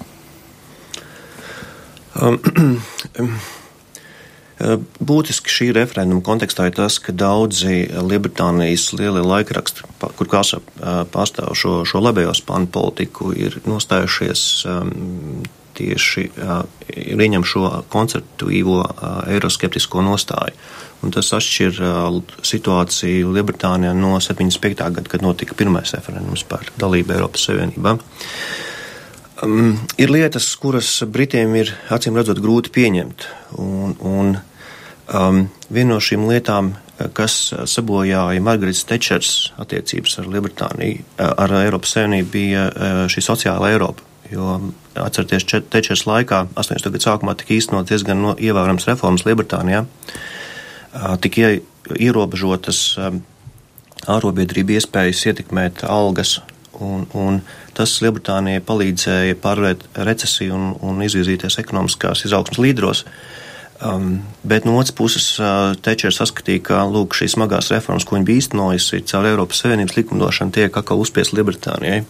Um, 2.19 2.39
Eh, 3.15 3.29
būtiski 4.59 5.53
šī 5.53 5.69
referenduma 5.77 6.23
kontekstā 6.27 6.69
ir 6.69 6.75
tas, 6.79 6.99
ka 7.03 7.15
daudzi 7.15 7.85
Lielbritānijas 7.95 8.91
lielie 8.99 9.23
laikraksti, 9.23 9.87
kur 10.19 10.31
kāsa 10.31 10.59
eh, 10.59 11.05
pārstāv 11.13 11.55
šo, 11.59 11.83
šo 11.89 12.03
labējo 12.03 12.35
spāņu 12.35 12.71
politiku, 12.75 13.31
ir 13.39 13.61
nostājušies 13.69 14.45
um, 14.67 14.93
tieši 15.79 16.25
uh, 16.43 16.65
ieņem 16.91 17.45
šo 17.47 17.69
koncertīvo 17.93 18.81
eiroskeptisko 19.31 20.03
nostāju. 20.03 20.57
Un 21.07 21.13
tas 21.15 21.29
atšķir 21.37 21.77
situāciju 22.43 23.31
Lielbritānijā 23.37 23.93
no 23.95 24.17
75. 24.19 24.75
gada, 24.75 25.07
kad 25.07 25.23
notika 25.23 25.55
pirmais 25.55 25.95
referendums 25.95 26.43
par 26.51 26.67
dalību 26.83 27.15
Eiropas 27.15 27.47
Savienībā. 27.47 27.95
Um, 29.39 29.77
ir 29.95 30.11
lietas, 30.11 30.51
kuras 30.59 30.97
Britiem 31.07 31.55
ir 31.61 31.71
acīm 31.95 32.19
redzot 32.19 32.41
grūti 32.43 32.75
pieņemt. 32.75 33.29
Un, 33.63 33.95
un 34.03 34.35
Um, 35.09 35.47
viena 35.73 35.95
no 35.95 36.03
šīm 36.05 36.27
lietām, 36.29 36.75
uh, 36.75 37.07
kas 37.17 37.35
uh, 37.55 37.63
sabojāja 37.65 38.43
Margaretas 38.45 38.85
Tečers 38.85 39.31
attiecības 39.57 40.19
ar 40.21 40.27
Lielbritāniju, 40.29 41.01
uh, 41.01 41.31
ar 41.33 41.55
Eiropas 41.63 41.95
Savienību, 41.97 42.29
bija 42.35 42.67
šī 43.09 43.25
sociāla 43.25 43.71
Eiropa. 43.73 44.05
Jo, 44.29 44.59
atcerieties, 45.01 45.47
Tečers 45.73 46.05
laikā, 46.05 46.43
80. 46.61 46.91
gadu 46.93 47.01
sākumā, 47.01 47.33
tika 47.41 47.57
īstenot 47.57 47.89
diezgan 47.89 48.21
no, 48.21 48.35
ievērojams 48.37 48.85
reformas 48.91 49.25
Lielbritānijā. 49.25 49.87
Tika 51.25 51.55
ierobežotas 51.97 52.83
ārrobiedrību 54.05 54.77
iespējas 54.77 55.25
ietekmēt 55.31 55.87
algas, 55.89 56.43
un, 56.77 57.07
un 57.17 57.41
tas 57.79 57.97
Lielbritānijai 58.05 58.61
palīdzēja 58.69 59.41
pārvarēt 59.41 59.89
recesiju 59.97 60.61
un, 60.61 60.71
un 60.85 61.01
izvirzīties 61.09 61.57
ekonomiskās 61.65 62.27
izaugsmas 62.29 62.61
līderos. 62.61 63.07
Uh, 63.07 63.48
Um, 63.79 64.23
bet 64.43 64.65
no 64.65 64.75
otras 64.75 64.91
puses, 64.91 65.25
uh, 65.39 65.71
Tečers 65.79 66.17
saskatīja, 66.19 66.63
ka 66.67 66.79
lūk, 66.91 67.15
šīs 67.15 67.37
smagās 67.37 67.71
reformas, 67.71 68.03
ko 68.03 68.17
viņi 68.17 68.27
bija 68.27 68.43
īstenojusi 68.43 69.05
caur 69.07 69.29
Eiropas 69.31 69.61
Savienības 69.63 69.95
likumdošanu, 69.95 70.51
tiek 70.57 70.79
atkal 70.81 70.99
uzspiest 70.99 71.37
Lielbritānijai. 71.37 72.01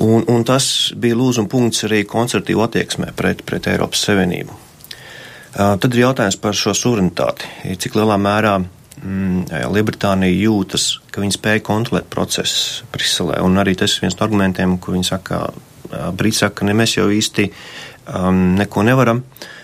Un, 0.00 0.24
un 0.24 0.46
tas 0.48 0.88
bija 0.96 1.18
lūzuma 1.18 1.50
punkts 1.52 1.84
arī 1.84 2.00
koncertīvu 2.08 2.64
attieksmē 2.64 3.10
pret, 3.18 3.42
pret 3.44 3.68
Eiropas 3.68 4.06
Savienību. 4.08 4.56
Uh, 4.56 5.74
tad 5.76 5.90
ir 5.92 6.06
jautājums 6.06 6.40
par 6.40 6.56
šo 6.56 6.72
suverenitāti. 6.72 7.52
Cik 7.84 8.00
lielā 8.00 8.16
mērā 8.16 8.54
mm, 8.62 9.52
Lielbritānija 9.74 10.46
jūtas, 10.46 10.94
ka 11.12 11.20
viņi 11.26 11.36
spēja 11.36 11.66
kontrolēt 11.68 12.08
procesus 12.08 12.86
Briselē. 12.94 13.42
Un 13.44 13.60
arī 13.60 13.76
tas 13.76 13.98
ir 13.98 14.06
viens 14.06 14.16
no 14.16 14.24
argumentiem, 14.24 14.78
ko 14.80 14.96
viņi 14.96 15.10
saka, 15.12 15.44
uh, 15.92 16.08
Briti 16.16 16.40
saka, 16.40 16.64
ne 16.64 16.78
mēs 16.80 16.96
jau 16.96 17.10
īsti 17.12 17.50
um, 17.52 18.56
neko 18.56 18.88
nevaram. 18.88 19.20
Uh, 19.20 19.54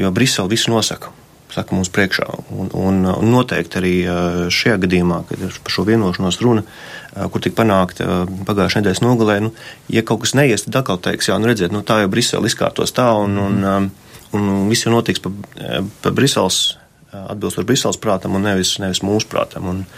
jo 0.00 0.10
Brisele 0.14 0.50
visu 0.52 0.72
nosaka. 0.72 1.12
Saka 1.54 1.76
mums 1.76 1.90
priekšā. 1.94 2.24
Un, 2.50 2.70
un, 2.74 3.04
un 3.06 3.28
noteikti 3.30 3.78
arī 3.78 3.92
šajā 4.50 4.78
gadījumā, 4.82 5.20
kad 5.28 5.42
ir 5.46 5.58
par 5.62 5.74
šo 5.74 5.84
vienošanos 5.86 6.40
runa, 6.42 6.64
kur 7.30 7.44
tika 7.44 7.60
panākta 7.60 8.24
pagājušajā 8.48 8.82
nedēļas 8.82 9.02
nogalē, 9.04 9.36
nu, 9.44 9.52
ja 9.92 10.02
kaut 10.06 10.24
kas 10.24 10.34
neies, 10.34 10.66
tad 10.66 10.80
atkal 10.80 10.98
teiks, 11.04 11.30
jā, 11.30 11.38
nu 11.38 11.50
redziet, 11.50 11.70
nu, 11.74 11.84
tā 11.86 12.00
jau 12.02 12.10
Brisele 12.10 12.50
izkārtos 12.50 12.94
tā, 12.96 13.06
un, 13.22 13.38
un, 13.38 13.62
un, 14.34 14.48
un 14.50 14.66
viss 14.72 14.88
jau 14.88 14.94
notiks 14.96 15.22
pa, 15.22 15.30
pa 16.02 16.14
Briseles, 16.16 16.76
atbilstoši 17.14 17.70
Briseles 17.70 18.02
prātam, 18.02 18.34
un 18.34 18.48
nevis, 18.48 18.74
nevis 18.82 19.04
mūsu 19.06 19.30
prātam. 19.30 19.70
Un, 19.70 19.88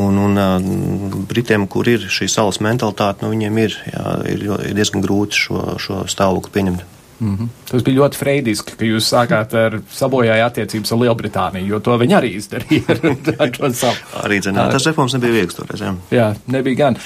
Un, 0.00 0.16
un 0.16 1.26
Britiem, 1.28 1.66
kur 1.68 1.84
ir 1.84 2.06
šī 2.08 2.24
salas 2.32 2.56
mentalitāte, 2.64 3.20
nu, 3.20 3.28
viņiem 3.34 3.58
ir, 3.60 3.74
jā, 3.92 4.04
ir, 4.32 4.44
ir 4.70 4.78
diezgan 4.78 5.04
grūti 5.04 5.36
šo, 5.36 5.58
šo 5.76 5.98
stāvokli 6.08 6.54
pieņemt. 6.54 6.93
Mm 7.20 7.36
-hmm. 7.36 7.48
Tas 7.70 7.82
bija 7.82 8.00
ļoti 8.00 8.18
freidiski, 8.18 8.72
ka 8.78 8.84
jūs 8.84 9.06
sākāt 9.12 9.54
ar 9.54 9.78
sabojāju 9.92 10.44
attiecības 10.44 10.92
ar 10.92 10.98
Lielbritāniju, 10.98 11.66
jo 11.66 11.80
to 11.80 11.96
viņi 11.98 12.14
arī 12.18 12.30
izdarīja 12.36 13.72
savu. 13.82 13.96
Arī 14.22 14.40
zināt, 14.42 14.70
tas 14.72 14.86
reformas 14.86 15.12
nebija 15.12 15.32
viegls 15.32 15.54
toreiz. 15.54 15.80
Jā. 15.80 15.94
jā, 16.10 16.34
nebija 16.46 16.76
gan. 16.76 16.96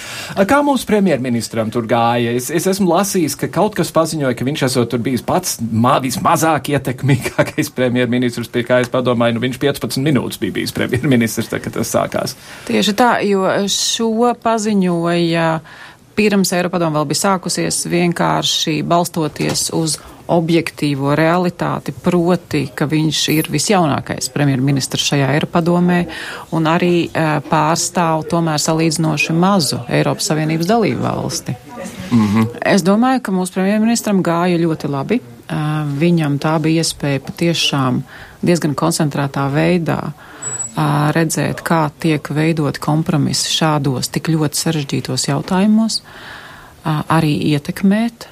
Kā 0.49 0.63
mūsu 0.65 0.87
premjerministram 0.87 1.71
tur 1.71 1.87
gāja? 1.87 2.35
Es, 2.37 2.51
es 2.51 2.67
esmu 2.67 2.89
lasījis, 2.89 3.37
ka 3.37 3.49
kaut 3.49 3.75
kas 3.75 3.93
paziņoja, 3.93 4.35
ka 4.35 4.45
viņš 4.45 4.63
esot 4.63 4.91
tur 4.91 4.99
bijis 4.99 5.23
pats 5.23 5.59
mā, 5.61 5.99
vismazāk 6.03 6.69
ietekmīgākais 6.69 7.71
premjerministrs, 7.77 8.49
pie 8.49 8.63
kā 8.63 8.81
es 8.81 8.89
padomāju, 8.89 9.35
nu 9.35 9.41
viņš 9.41 9.59
15 9.59 10.03
minūtes 10.03 10.41
bija 10.41 10.53
bijis 10.53 10.73
premjerministrs, 10.73 11.49
tā, 11.49 11.61
kad 11.61 11.73
tas 11.73 11.95
sākās. 11.95 12.37
Tieši 12.67 12.93
tā, 12.93 13.19
jo 13.29 13.45
šo 13.69 14.35
paziņoja 14.43 15.61
pirms 16.19 16.51
Eiropadoma 16.57 16.99
vēl 16.99 17.13
bija 17.13 17.25
sākusies, 17.27 17.85
vienkārši 17.91 18.81
balstoties 18.87 19.69
uz 19.77 19.99
objektīvo 20.29 21.15
realitāti, 21.17 21.95
proti, 22.05 22.67
ka 22.77 22.89
viņš 22.91 23.21
ir 23.33 23.49
visjaunākais 23.53 24.29
premjerministrs 24.35 25.07
šajā 25.13 25.31
Eiropadomē 25.39 26.03
un 26.59 26.69
arī 26.69 27.07
e, 27.07 27.25
pārstāv 27.49 28.27
tomēr 28.29 28.61
salīdzinoši 28.61 29.37
mazu 29.39 29.81
Eiropas 29.89 30.29
Savienības 30.29 30.69
dalību 30.69 31.07
valsti. 31.07 31.57
Mm 32.11 32.27
-hmm. 32.27 32.47
Es 32.75 32.85
domāju, 32.85 33.23
ka 33.23 33.33
mūsu 33.33 33.55
premjerministram 33.55 34.23
gāja 34.23 34.59
ļoti 34.59 34.91
labi. 34.91 35.21
E, 35.21 35.61
viņam 35.99 36.39
tā 36.39 36.59
bija 36.61 36.83
iespēja 36.83 37.21
patiešām 37.21 38.03
diezgan 38.43 38.75
koncentrētā 38.75 39.49
veidā 39.55 40.03
uh, 40.03 40.28
redzēt, 41.15 41.63
kā 41.67 41.89
tiek 42.01 42.31
veidot 42.35 42.79
kompromisi 42.83 43.51
šādos 43.53 44.11
tik 44.15 44.31
ļoti 44.33 44.61
sarežģītos 44.63 45.29
jautājumos, 45.31 46.01
arī 46.85 47.35
ietekmēt, 47.53 48.29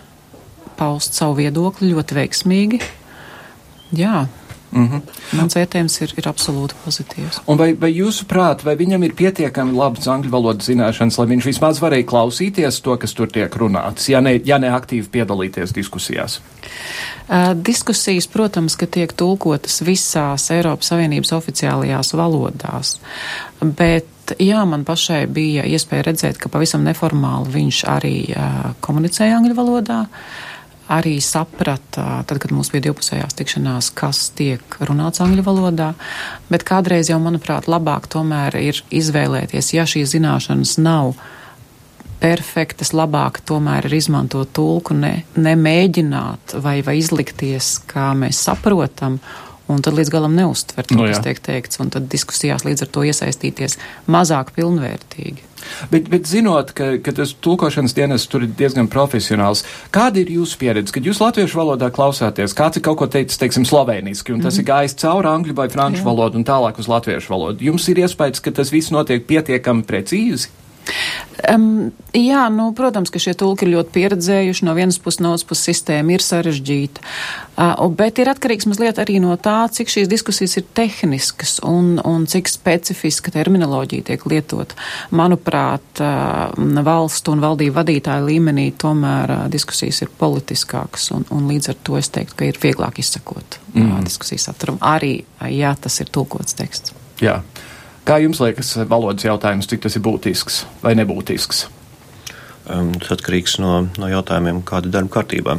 paust 0.78 1.16
savu 1.18 1.40
viedokli 1.40 1.90
ļoti 1.92 2.18
veiksmīgi. 2.20 2.80
Jā, 3.96 4.26
Mm 4.70 4.88
-hmm. 4.88 5.00
Mans 5.33 5.57
vērtējums 5.57 6.00
ir, 6.02 6.12
ir 6.16 6.29
absolūti 6.29 6.74
pozitīvs. 6.85 7.40
Un 7.46 7.59
vai, 7.59 7.74
vai 7.81 7.90
jūsuprāt, 7.94 8.64
vai 8.64 8.76
viņam 8.76 9.05
ir 9.05 9.14
pietiekami 9.14 9.72
labas 9.72 10.07
angļu 10.07 10.31
valodas 10.31 10.68
zināšanas, 10.68 11.18
lai 11.18 11.26
viņš 11.26 11.44
vismaz 11.46 11.81
varēja 11.81 12.05
klausīties 12.05 12.81
to, 12.83 12.96
kas 12.96 13.14
tur 13.14 13.29
tiek 13.29 13.57
runāts, 13.57 14.09
ja 14.09 14.20
ne, 14.20 14.40
ja 14.44 14.59
ne 14.59 14.68
aktīvi 14.68 15.09
piedalīties 15.11 15.74
diskusijās? 15.74 16.40
Uh, 17.29 17.55
diskusijas, 17.66 18.26
protams, 18.26 18.76
ka 18.76 18.87
tiek 18.87 19.12
tulkotas 19.12 19.83
visās 19.83 20.50
Eiropas 20.50 20.87
Savienības 20.87 21.33
oficiālajās 21.33 22.14
valodās, 22.14 22.98
bet 23.62 24.07
jā, 24.38 24.64
man 24.64 24.85
pašai 24.85 25.26
bija 25.26 25.64
iespēja 25.64 26.02
redzēt, 26.02 26.38
ka 26.38 26.48
pavisam 26.48 26.85
neformāli 26.85 27.48
viņš 27.48 27.85
arī 27.85 28.35
uh, 28.37 28.74
komunicēja 28.81 29.37
angļu 29.37 29.55
valodā. 29.55 30.00
Uh, 30.00 30.55
arī 30.92 31.16
saprata, 31.25 32.22
tad, 32.27 32.40
kad 32.42 32.53
mums 32.55 32.70
bija 32.72 32.88
divpusējās 32.88 33.37
tikšanās, 33.38 33.90
kas 33.96 34.29
tiek 34.38 34.79
runāts 34.87 35.22
angļu 35.25 35.44
valodā, 35.46 35.92
bet 36.51 36.66
kādreiz 36.66 37.11
jau, 37.11 37.18
manuprāt, 37.22 37.68
labāk 37.70 38.07
tomēr 38.12 38.59
ir 38.61 38.83
izvēlēties, 38.94 39.72
ja 39.75 39.87
šīs 39.88 40.14
zināšanas 40.14 40.77
nav 40.83 41.16
perfektas, 42.20 42.94
labāk 42.96 43.42
tomēr 43.46 43.88
ir 43.88 43.99
izmantot 43.99 44.53
tulku, 44.57 44.96
ne, 44.96 45.27
nemēģināt 45.37 46.57
vai, 46.64 46.79
vai 46.87 46.96
izlikties, 47.01 47.77
kā 47.90 48.12
mēs 48.16 48.40
saprotam, 48.49 49.18
un 49.72 49.83
tad 49.83 49.96
līdz 49.98 50.12
galam 50.12 50.37
neuztvert 50.38 50.90
to, 50.92 50.98
no, 50.98 51.09
kas 51.11 51.22
tiek 51.24 51.40
teikts, 51.42 51.81
un 51.83 51.90
tad 51.94 52.09
diskusijās 52.12 52.66
līdz 52.66 52.87
ar 52.87 52.92
to 52.94 53.05
iesaistīties 53.07 53.79
mazāk 54.11 54.55
pilnvērtīgi. 54.57 55.46
Bet, 55.90 56.07
bet 56.12 56.29
zinot, 56.31 56.70
ka, 56.76 56.92
ka 57.02 57.12
tas 57.16 57.33
tulkošanas 57.42 57.94
dienas 57.96 58.26
tur 58.31 58.44
ir 58.46 58.52
diezgan 58.59 58.87
profesionāls, 58.92 59.64
kāda 59.94 60.22
ir 60.22 60.31
jūsu 60.37 60.61
pieredze, 60.61 60.94
kad 60.94 61.07
jūs 61.07 61.18
latviešu 61.22 61.59
valodā 61.59 61.90
klausāties, 61.94 62.55
kāds 62.57 62.79
ir 62.79 62.85
kaut 62.87 63.00
ko 63.00 63.09
teicis, 63.11 63.40
teiksim, 63.40 63.66
slovēniski, 63.66 64.35
un 64.35 64.44
tas 64.44 64.55
mm 64.55 64.59
-hmm. 64.59 64.62
ir 64.62 64.70
gājis 64.70 64.98
cauri 65.02 65.33
angļu 65.33 65.57
vai 65.57 65.68
franču 65.72 66.05
Jā. 66.05 66.07
valodu 66.07 66.38
un 66.38 66.44
tālāk 66.44 66.79
uz 66.79 66.88
latviešu 66.88 67.33
valodu? 67.33 67.64
Jums 67.64 67.88
ir 67.88 67.98
iespējas, 68.05 68.40
ka 68.40 68.50
tas 68.50 68.70
viss 68.72 68.94
notiek 68.94 69.26
pietiekami 69.26 69.83
precīzi? 69.83 70.48
Um, 71.53 71.90
jā, 72.16 72.46
nu, 72.53 72.70
protams, 72.77 73.11
ka 73.12 73.20
šie 73.20 73.35
tulki 73.38 73.66
ir 73.66 73.75
ļoti 73.75 73.92
pieredzējuši. 73.94 74.64
No 74.66 74.75
vienas 74.77 74.99
puses, 75.03 75.20
no 75.22 75.33
otras 75.35 75.46
puses, 75.46 75.66
sistēma 75.68 76.14
ir 76.14 76.25
sarežģīta. 76.25 77.03
Uh, 77.57 77.87
bet 77.96 78.20
ir 78.22 78.31
atkarīgs 78.31 78.68
mazliet 78.70 79.01
arī 79.03 79.18
no 79.22 79.35
tā, 79.40 79.59
cik 79.72 79.92
šīs 79.92 80.11
diskusijas 80.11 80.57
ir 80.61 80.66
tehniskas 80.77 81.57
un, 81.66 81.96
un 82.05 82.27
cik 82.31 82.51
specifiska 82.51 83.35
terminoloģija 83.35 84.09
tiek 84.11 84.27
lietot. 84.31 84.75
Manuprāt, 85.16 86.03
uh, 86.05 86.83
valstu 86.87 87.37
un 87.37 87.44
valdību 87.44 87.77
vadītāju 87.77 88.29
līmenī 88.31 88.70
tomēr 88.81 89.35
uh, 89.35 89.44
diskusijas 89.53 90.03
ir 90.07 90.12
politiskākas, 90.18 91.11
un, 91.16 91.29
un 91.35 91.49
līdz 91.51 91.72
ar 91.75 91.81
to 91.87 92.01
es 92.01 92.12
teiktu, 92.14 92.38
ka 92.40 92.51
ir 92.51 92.61
vieglāk 92.62 93.01
izsakot 93.03 93.61
mm. 93.75 93.87
uh, 93.87 94.03
diskusijas 94.07 94.49
saturam, 94.51 94.81
arī, 94.85 95.18
uh, 95.40 95.49
ja 95.53 95.77
tas 95.81 96.01
ir 96.05 96.12
tulkots 96.12 96.57
teksts. 96.59 96.96
Jā. 97.22 97.40
Kā 98.06 98.20
jums 98.22 98.38
liekas, 98.38 98.68
valodas 98.86 99.24
jautājums, 99.26 99.66
cik 99.66 99.80
tas 99.82 99.96
ir 99.98 100.02
būtisks 100.06 100.60
vai 100.78 100.92
nebūtisks? 100.94 101.64
Um, 102.70 102.92
tas 103.02 103.16
atkarīgs 103.16 103.56
no, 103.58 103.72
no 103.98 104.10
jautājumiem, 104.10 104.60
kāda 104.66 104.86
ir 104.86 104.94
darba 104.94 105.10
kārtībā. 105.16 105.56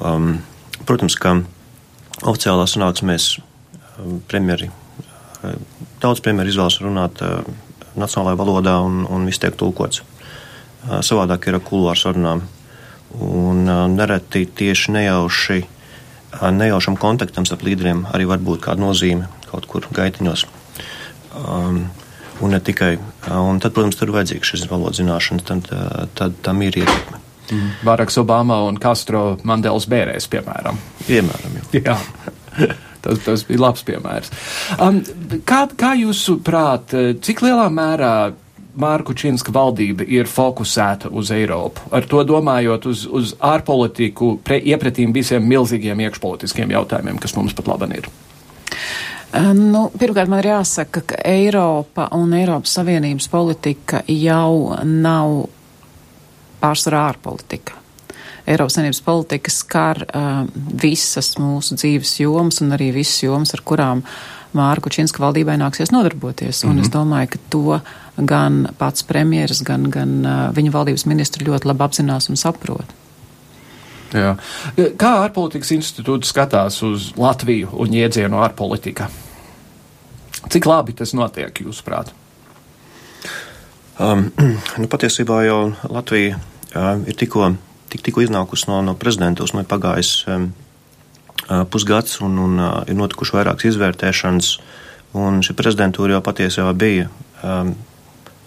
Um, 0.00 0.38
protams, 0.88 1.18
ka 1.20 1.34
oficiālā 2.22 2.64
sanāksmēs 2.72 3.26
um, 3.36 4.22
premjeri, 4.32 4.70
uh, 4.70 5.58
daudz 6.00 6.22
premjeri 6.24 6.54
izvēlas 6.54 6.78
runāt 6.80 7.20
uh, 7.20 7.44
nacionālajā 8.00 8.40
valodā 8.40 8.78
un, 8.86 9.02
un 9.12 9.28
viss 9.28 9.44
tiek 9.44 9.60
tulkots. 9.60 10.00
Uh, 10.00 11.02
savādāk 11.04 11.50
ir 11.50 11.60
ar 11.60 11.64
kuluāru 11.68 12.00
sarunām. 12.00 12.46
Un 13.28 13.66
uh, 13.66 13.84
nereti 13.92 14.46
tieši 14.48 14.96
nejauši, 14.96 15.60
uh, 15.60 16.48
nejaušam 16.48 16.96
kontaktam 16.96 17.44
starp 17.44 17.68
līderiem 17.68 18.06
arī 18.16 18.32
var 18.32 18.40
būt 18.40 18.64
kāda 18.70 18.88
nozīme 18.88 19.28
kaut 19.52 19.68
kur 19.68 19.92
gaitiņos. 19.92 20.48
Um, 21.32 21.84
un 22.40 22.54
ne 22.54 22.60
tikai. 22.60 22.96
Uh, 23.28 23.38
un 23.48 23.60
tad, 23.62 23.74
protams, 23.76 23.98
tur 23.98 24.10
ir 24.10 24.16
vajadzīgs 24.18 24.54
šis 24.54 24.68
valodas 24.70 25.00
zināšanas, 25.00 25.46
tad, 25.48 25.72
uh, 25.72 26.06
tad 26.18 26.38
tam 26.44 26.62
ir 26.66 26.82
ietekme. 26.82 27.20
Mm. 27.52 27.72
Baraks 27.84 28.16
Obama 28.20 28.62
un 28.68 28.78
Castro 28.80 29.36
Mandels 29.48 29.88
bērēs, 29.90 30.28
piemēram. 30.32 30.78
Piemēram, 31.08 31.60
jā. 31.76 31.98
Tas, 33.02 33.18
tas 33.18 33.42
bija 33.42 33.58
labs 33.58 33.82
piemērs. 33.82 34.28
Um, 34.78 35.00
kā, 35.42 35.64
kā 35.74 35.88
jūsuprāt, 35.98 36.92
cik 37.18 37.40
lielā 37.42 37.64
mērā 37.74 38.12
Mārku 38.78 39.12
Činska 39.18 39.52
valdība 39.52 40.06
ir 40.08 40.28
fokusēta 40.30 41.10
uz 41.12 41.32
Eiropu, 41.34 41.84
ar 41.92 42.06
to 42.08 42.22
domājot 42.24 42.86
uz, 42.88 43.04
uz 43.04 43.34
ārpolitiku, 43.42 44.36
pre, 44.44 44.60
iepratīm 44.62 45.12
visiem 45.12 45.44
milzīgiem 45.44 46.00
iekšpolitiskiem 46.06 46.72
jautājumiem, 46.72 47.18
kas 47.20 47.34
mums 47.36 47.58
pat 47.58 47.68
laban 47.68 47.92
ir? 47.98 48.08
Nu, 49.32 49.86
pirmkārt, 49.96 50.28
man 50.28 50.42
ir 50.42 50.50
jāsaka, 50.50 51.00
ka 51.08 51.20
Eiropa 51.24 52.10
un 52.16 52.34
Eiropas 52.36 52.74
Savienības 52.76 53.30
politika 53.32 54.02
jau 54.12 54.76
nav 54.84 55.46
pārsvarā 56.60 57.06
ārpolitika. 57.12 57.78
Eiropas 58.46 58.76
Savienības 58.76 59.00
politika 59.06 59.54
skar 59.54 60.02
uh, 60.04 60.44
visas 60.82 61.32
mūsu 61.40 61.78
dzīves 61.80 62.18
jomas 62.20 62.60
un 62.60 62.76
arī 62.76 62.90
visas 62.92 63.22
jomas, 63.24 63.54
ar 63.56 63.64
kurām 63.64 64.04
Mārku 64.52 64.92
Činska 64.92 65.22
valdībai 65.22 65.56
nāksies 65.56 65.94
nodarboties. 65.94 66.64
Un 66.64 66.74
mm 66.74 66.78
-hmm. 66.78 66.82
es 66.82 66.92
domāju, 66.92 67.28
ka 67.32 67.38
to 67.50 67.80
gan 68.16 68.68
pats 68.78 69.02
premjeras, 69.02 69.62
gan, 69.62 69.90
gan 69.90 70.26
uh, 70.26 70.56
viņa 70.56 70.70
valdības 70.72 71.06
ministri 71.06 71.46
ļoti 71.46 71.66
labi 71.66 71.84
apzinās 71.84 72.28
un 72.28 72.36
saprot. 72.36 73.01
Jā. 74.12 74.32
Kā 75.00 75.10
ārpolitikas 75.24 75.72
institūts 75.76 76.32
skatās 76.32 76.78
uz 76.84 77.10
Latviju 77.16 77.72
un 77.80 77.94
iedzienu 77.96 78.40
ārpolitika? 78.44 79.08
Cik 80.52 80.66
labi 80.68 80.94
tas 80.96 81.14
notiek, 81.16 81.62
jūsuprāt? 81.64 82.12
Um, 84.02 84.28
nu, 84.80 84.88
patiesībā 84.90 85.42
jau 85.46 85.60
Latvija 85.92 86.38
uh, 86.38 86.96
ir 87.08 87.16
tikko, 87.18 87.52
tik, 87.92 88.04
tikko 88.08 88.24
iznākusi 88.26 88.68
no, 88.68 88.80
no 88.84 88.96
prezidentūras, 88.98 89.54
nu 89.56 89.64
ir 89.64 89.70
pagājis 89.70 90.12
um, 90.28 90.50
uh, 91.46 91.62
pusgads 91.70 92.18
un, 92.24 92.36
un 92.42 92.58
uh, 92.60 92.72
ir 92.88 92.98
notikuši 92.98 93.38
vairākas 93.38 93.70
izvērtēšanas, 93.72 94.52
un 95.22 95.40
šī 95.46 95.56
prezidentūra 95.56 96.18
jau 96.18 96.24
patiesībā 96.26 96.74
bija 96.76 97.08
um, 97.44 97.72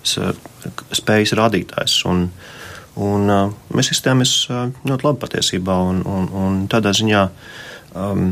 spējas 0.05 1.33
rādītājs. 1.39 2.03
Un, 2.11 2.27
uh, 2.27 2.54
Un, 2.95 3.27
uh, 3.27 3.51
mēs 3.75 3.91
izstājāmies 3.91 4.33
uh, 4.47 4.69
ļoti 4.87 5.07
labi 5.07 5.21
patiesībā, 5.25 5.75
un, 5.89 6.01
un, 6.07 6.27
un 6.31 6.59
tādā 6.71 6.93
ziņā 6.95 7.23
um, 7.91 8.29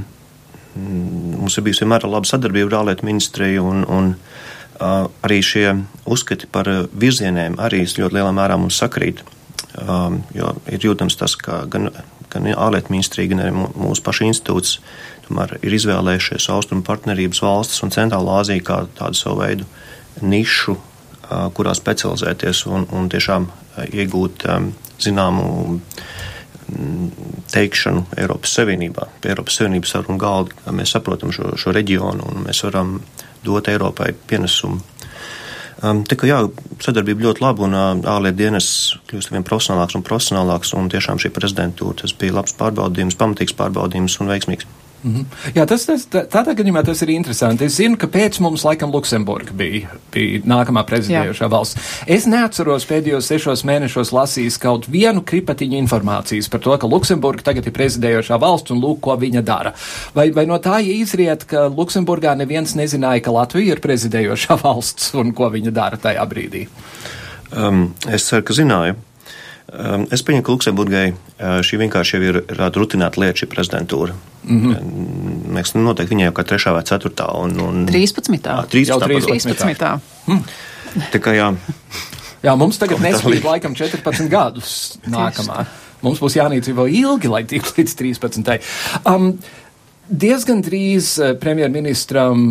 mums 0.73 1.58
ir 1.58 1.65
bijusi 1.65 1.84
vienmēr 1.84 2.08
laba 2.08 2.30
sadarbība 2.30 2.71
ar 2.71 2.80
ārlietu 2.80 3.08
ministriju, 3.10 3.65
un, 3.67 3.84
un 3.91 4.13
uh, 4.15 5.10
arī 5.26 5.41
šie 5.43 5.67
uzskati 6.10 6.47
par 6.47 6.69
virzieniem 6.95 7.60
arī 7.62 7.84
ļoti 7.84 8.19
lielā 8.19 8.32
mērā 8.36 8.58
mums 8.62 8.80
sakrīt. 8.80 9.26
Um, 9.73 10.21
jo 10.38 10.54
ir 10.69 10.86
jūtams 10.86 11.17
tas, 11.17 11.36
ka 11.36 11.63
gan, 11.67 11.89
gan 12.32 12.47
ārlietu 12.54 12.93
ministrija, 12.93 13.34
gan 13.34 13.43
arī 13.43 13.54
mūsu 13.58 14.04
pašu 14.06 14.28
institūts 14.30 14.78
tomēr 15.28 15.58
ir 15.62 15.76
izvēlējušies 15.76 16.49
austrumu 16.54 16.86
partnerības 16.88 17.41
valstis 17.43 17.84
un 17.86 17.93
centrālā 17.93 18.39
Āzija 18.41 18.63
kā 18.65 18.80
tādu 18.97 19.17
savu 19.17 19.41
veidu 19.41 19.67
nišu 20.21 20.78
kurā 21.29 21.73
specializēties 21.77 22.65
un, 22.71 22.88
un 22.91 23.09
tiešām 23.12 23.47
iegūt 23.89 24.47
zināmu 25.03 25.79
teikšanu 27.53 28.05
Eiropas 28.17 28.55
Savienībā. 28.57 29.07
Pie 29.21 29.33
Eiropas 29.33 29.59
Savienības 29.59 29.93
sarunu 29.93 30.17
galda 30.21 30.73
mēs 30.73 30.95
saprotam 30.95 31.33
šo, 31.36 31.53
šo 31.59 31.73
reģionu 31.75 32.29
un 32.31 32.45
mēs 32.47 32.63
varam 32.65 32.97
dot 33.43 33.67
Eiropai 33.71 34.13
pienesumu. 34.27 34.81
Um, 35.83 36.03
tā 36.07 36.15
kā 36.15 36.29
jā, 36.29 36.38
sadarbība 36.79 37.25
ļoti 37.25 37.43
laba 37.43 37.65
un 37.65 37.73
ārlietu 37.75 38.39
dienas 38.39 38.67
kļūst 39.09 39.33
vien 39.33 39.43
profesionālāks 39.43 39.97
un 39.99 40.05
profesionālāks 40.07 40.71
un 40.79 40.88
tiešām 40.93 41.19
šī 41.19 41.33
prezidentūra 41.36 42.05
tas 42.05 42.15
bija 42.15 42.38
labs 42.38 42.55
pārbaudījums, 42.59 43.19
pamatīgs 43.19 43.57
pārbaudījums 43.59 44.15
un 44.23 44.31
veiksmīgs. 44.31 44.69
Mm 45.04 45.16
-hmm. 45.16 45.26
Jā, 45.56 45.66
tas, 45.68 45.86
tas, 45.86 46.06
tā, 46.08 46.24
tādā 46.28 46.54
gadījumā 46.56 46.84
tas 46.86 47.02
ir 47.02 47.10
interesanti. 47.10 47.66
Es 47.66 47.76
zinu, 47.76 47.98
ka 47.98 48.08
pēc 48.08 48.39
mums 48.39 48.63
laikam 48.63 48.92
Luksemburga 48.92 49.52
bija, 49.52 49.88
bija 50.13 50.39
nākamā 50.39 50.86
prezidējošā 50.86 51.46
Jā. 51.46 51.50
valsts. 51.50 51.76
Es 52.08 52.26
neatceros 52.26 52.86
pēdējos 52.86 53.28
sešos 53.28 53.63
mēnešos 53.63 54.12
lasījis 54.12 54.60
kaut 54.60 54.88
vienu 54.88 55.22
kripatiņu 55.22 55.78
informācijas 55.78 56.50
par 56.50 56.60
to, 56.60 56.78
ka 56.78 56.88
Luksemburga 56.88 57.44
tagad 57.44 57.68
ir 57.68 57.74
prezidējošā 57.74 58.39
valsts 58.39 58.72
un 58.72 58.82
lūk, 58.82 59.00
ko 59.00 59.16
viņa 59.16 59.42
dara. 59.42 59.74
Vai, 60.16 60.32
vai 60.32 60.46
no 60.46 60.58
tā 60.58 60.80
izriet, 60.80 61.44
ka 61.44 61.68
Luksemburgā 61.68 62.36
neviens 62.38 62.76
nezināja, 62.76 63.22
ka 63.22 63.32
Latvija 63.32 63.74
ir 63.74 63.80
prezidējošā 63.80 64.62
valsts 64.63 65.13
un 65.13 65.34
ko 65.34 65.50
viņa 65.50 65.72
dara 65.72 65.98
tajā 65.98 66.26
brīdī? 66.26 66.68
Um, 67.58 67.94
es 68.08 68.24
ceru, 68.30 68.44
ka 68.44 68.54
zināju. 68.54 68.96
Um, 69.73 70.03
es 70.13 70.21
pieņemu, 70.21 70.45
ka 70.45 70.53
Luksemburgai 70.53 71.07
uh, 71.13 71.57
šī 71.65 71.79
vienkārši 71.81 72.19
jau 72.19 72.25
ir 72.27 72.39
tāda 72.45 72.77
rutināta 72.77 73.21
lieta, 73.23 73.39
šī 73.41 73.47
prezidentūra. 73.49 74.13
Mm 74.45 74.59
-hmm. 74.62 75.47
Mēs 75.55 75.73
noteikti 75.73 76.13
viņai 76.13 76.27
jau 76.29 76.36
kā 76.38 76.43
trešā 76.51 76.73
vai 76.75 76.83
ceturtā. 76.83 77.29
Un, 77.41 77.59
un, 77.59 77.86
13. 77.88 78.38
Jā, 78.45 78.65
13. 78.69 79.55
13. 79.55 79.99
Hmm. 80.27 80.43
Tā 81.12 81.19
kā 81.19 81.33
jā. 81.33 81.49
Jā, 82.43 82.55
mums 82.59 82.77
tagad 82.77 82.99
nespēj 82.99 83.41
laikam 83.43 83.75
14 83.75 84.29
gadus 84.29 84.99
nākamā. 85.07 85.65
Mums 86.03 86.19
būs 86.19 86.36
jānīcina 86.36 86.75
vēl 86.75 86.89
ilgi, 86.99 87.27
lai 87.31 87.43
tiktu 87.47 87.77
līdz 87.77 87.95
13. 87.95 88.59
Um, 89.07 89.39
Diezgan 90.04 90.60
drīz 90.60 91.13
eh, 91.24 91.30
premjerministram, 91.39 92.42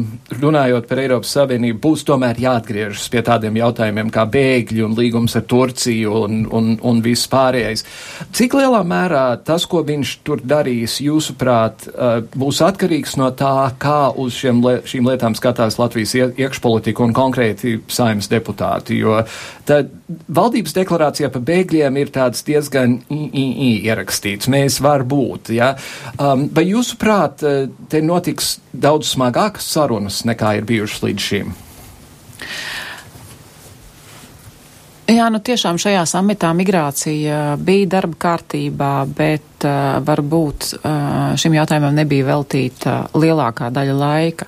runājot 0.41 0.87
par 0.88 1.01
Eiropas 1.03 1.35
Savienību, 1.37 1.77
būs 1.85 2.05
tomēr 2.09 2.38
jāatgriežas 2.41 3.11
pie 3.12 3.21
tādiem 3.27 3.59
jautājumiem 3.61 4.09
kā 4.15 4.25
bēgļi 4.25 4.81
un 4.87 4.95
līgums 4.97 5.37
ar 5.37 5.45
Turciju 5.51 6.15
un, 6.23 6.38
un, 6.49 6.71
un 6.81 7.03
viss 7.05 7.29
pārējais. 7.29 7.85
Cik 8.33 8.57
lielā 8.57 8.81
mērā 8.88 9.27
tas, 9.45 9.67
ko 9.69 9.83
viņš 9.85 10.15
tur 10.25 10.41
darīs, 10.41 10.97
jūsuprāt, 11.05 11.85
eh, 11.93 12.23
būs 12.33 12.62
atkarīgs 12.65 13.19
no 13.21 13.29
tā, 13.37 13.69
kā 13.77 14.01
uz 14.17 14.41
šiem, 14.41 14.65
šīm 14.88 15.12
lietām 15.12 15.37
skatās 15.37 15.77
Latvijas 15.77 16.17
iekšpolitika 16.33 17.05
un 17.05 17.12
konkrēti 17.12 17.83
saimnes 17.93 18.33
deputāti? 18.33 18.97
Jo 19.05 19.27
tad 19.69 19.93
valdības 20.33 20.75
deklarācijā 20.77 21.29
par 21.33 21.45
bēgļiem 21.47 22.01
ir 22.01 22.11
tāds 22.17 22.43
diezgan 22.47 22.97
i, 23.12 23.21
i, 23.29 23.45
i 23.69 23.71
ierakstīts. 23.91 24.49
Mēs 24.53 24.81
var 24.83 25.05
būt, 25.09 25.53
ja? 25.57 25.75
Um, 26.17 26.49
vai 26.55 26.65
jūsuprāt, 26.71 27.41
Eh, 27.42 27.68
te 27.88 28.02
notiks 28.02 28.57
daudz 28.72 29.12
smagākas 29.16 29.66
sarunas 29.74 30.22
nekā 30.28 30.57
ir 30.59 30.66
bijušas 30.68 31.05
līdz 31.07 31.28
šim. 31.28 31.55
Jā, 35.12 35.26
nu 35.35 35.42
tiešām 35.44 35.76
šajā 35.83 36.05
samitā 36.09 36.52
migrācija 36.57 37.57
bija 37.61 37.88
darba 37.98 38.16
kārtībā, 38.22 38.92
bet 39.12 39.66
uh, 39.66 39.98
varbūt 40.07 40.68
uh, 40.78 41.35
šim 41.37 41.57
jautājumam 41.59 41.92
nebija 41.98 42.28
veltīta 42.31 42.94
lielākā 43.12 43.68
daļa 43.74 43.96
laika. 43.98 44.46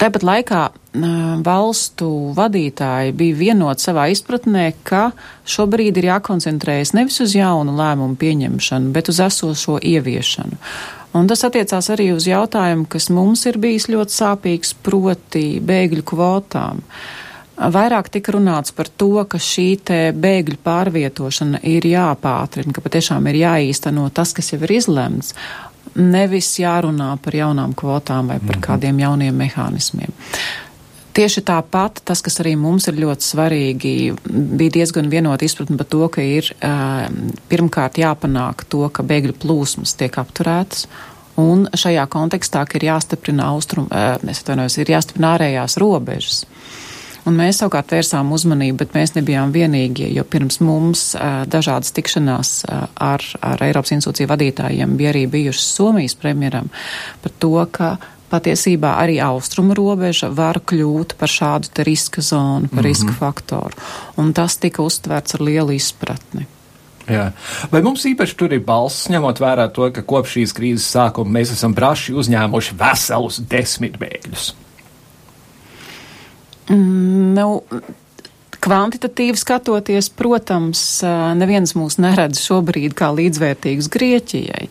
Tāpat 0.00 0.24
laikā 0.24 0.62
uh, 0.70 1.10
valstu 1.44 2.08
vadītāji 2.38 3.12
bija 3.18 3.40
vienoti 3.42 3.84
savā 3.84 4.06
izpratnē, 4.14 4.70
ka 4.86 5.10
šobrīd 5.44 5.98
ir 5.98 6.08
jākoncentrējas 6.12 6.94
nevis 6.96 7.20
uz 7.26 7.34
jaunu 7.36 7.74
lēmumu 7.76 8.16
pieņemšanu, 8.22 8.94
bet 8.96 9.12
uz 9.12 9.20
esošo 9.26 9.80
ieviešanu. 9.82 10.56
Un 11.16 11.26
tas 11.26 11.42
attiecās 11.46 11.88
arī 11.90 12.12
uz 12.14 12.28
jautājumu, 12.30 12.86
kas 12.90 13.08
mums 13.10 13.42
ir 13.50 13.58
bijis 13.58 13.88
ļoti 13.90 14.14
sāpīgs, 14.14 14.76
proti 14.86 15.58
bēgļu 15.58 16.04
kvotām. 16.06 16.84
Vairāk 17.60 18.08
tika 18.14 18.32
runāts 18.32 18.72
par 18.72 18.88
to, 18.88 19.24
ka 19.28 19.40
šī 19.42 19.66
te 19.84 19.98
bēgļu 20.16 20.60
pārvietošana 20.64 21.60
ir 21.68 21.88
jāpātrina, 21.90 22.72
ka 22.72 22.84
patiešām 22.84 23.26
ir 23.28 23.40
jāīsteno 23.42 24.06
tas, 24.14 24.32
kas 24.36 24.54
jau 24.54 24.60
ir 24.62 24.76
izlemts, 24.78 25.34
nevis 25.98 26.54
jārunā 26.62 27.10
par 27.20 27.36
jaunām 27.36 27.74
kvotām 27.76 28.30
vai 28.30 28.38
par 28.38 28.56
mm 28.56 28.60
-hmm. 28.60 28.66
kādiem 28.66 29.00
jauniem 29.00 29.34
mehānismiem. 29.34 30.14
Tieši 31.10 31.42
tāpat 31.42 32.04
tas, 32.06 32.20
kas 32.22 32.38
arī 32.42 32.52
mums 32.58 32.86
ir 32.86 32.98
ļoti 33.02 33.26
svarīgi, 33.26 33.94
bija 34.30 34.74
diezgan 34.78 35.08
vienota 35.10 35.42
izpratne 35.46 35.78
par 35.80 35.88
to, 35.90 36.04
ka 36.12 36.22
ir 36.22 36.46
uh, 36.54 37.08
pirmkārt 37.50 37.98
jāpanāk 37.98 38.62
to, 38.70 38.84
ka 38.94 39.02
bēgļu 39.06 39.34
plūsmas 39.42 39.96
tiek 39.98 40.20
apturētas. 40.22 40.86
Un 41.40 41.66
šajā 41.74 42.04
kontekstā 42.10 42.62
ir 42.76 42.86
jāstiprina 42.90 43.48
austrum, 43.50 43.88
atvainojos, 43.90 44.76
ir 44.82 44.92
jāstiprina 44.92 45.34
ārējās 45.34 45.78
robežas. 45.80 46.44
Un 47.26 47.36
mēs 47.36 47.58
savukārt 47.60 47.90
vērsām 47.92 48.30
uzmanību, 48.32 48.78
bet 48.80 48.94
mēs 48.96 49.14
nebijām 49.16 49.50
vienīgie, 49.54 50.08
jo 50.14 50.22
pirms 50.30 50.60
mums 50.62 51.04
uh, 51.18 51.42
dažādas 51.50 51.90
tikšanās 51.96 52.54
ar, 52.70 53.26
ar 53.42 53.66
Eiropas 53.66 53.96
institūciju 53.96 54.30
vadītājiem 54.30 54.94
bija 55.00 55.10
arī 55.14 55.26
bijušas 55.32 55.74
Somijas 55.74 56.16
premjeram 56.22 56.70
par 57.24 57.34
to, 57.42 57.54
ka 57.74 57.92
patiesībā 58.30 58.94
arī 59.02 59.18
austrumu 59.24 59.74
robeža 59.78 60.30
var 60.34 60.60
kļūt 60.62 61.16
par 61.20 61.30
šādu 61.30 61.72
te 61.74 61.84
riska 61.86 62.22
zonu, 62.22 62.68
par 62.68 62.72
mm 62.72 62.78
-hmm. 62.78 62.88
riska 62.88 63.12
faktoru. 63.18 63.74
Un 64.16 64.32
tas 64.32 64.56
tika 64.56 64.82
uztverts 64.82 65.34
ar 65.34 65.42
lielu 65.42 65.72
izpratni. 65.72 66.46
Jā. 67.10 67.30
Vai 67.72 67.82
mums 67.82 68.04
īpaši 68.06 68.36
tur 68.36 68.52
ir 68.52 68.62
balss, 68.64 69.08
ņemot 69.10 69.40
vērā 69.40 69.66
to, 69.74 69.90
ka 69.90 70.02
kopš 70.02 70.36
šīs 70.36 70.54
krīzes 70.54 70.90
sākuma 70.94 71.40
mēs 71.40 71.52
esam 71.52 71.74
braši 71.74 72.12
uzņēmuši 72.12 72.76
veselus 72.78 73.40
desmit 73.50 73.98
bēgļus? 73.98 74.54
Mm, 76.70 77.34
nu, 77.34 77.62
Kvantitatīvi 78.60 79.40
skatoties, 79.40 80.10
protams, 80.12 80.80
neviens 81.40 81.72
mūs 81.78 81.96
neredz 82.02 82.42
šobrīd 82.44 82.92
kā 82.98 83.08
līdzvērtīgus 83.16 83.88
Grieķijai 83.92 84.66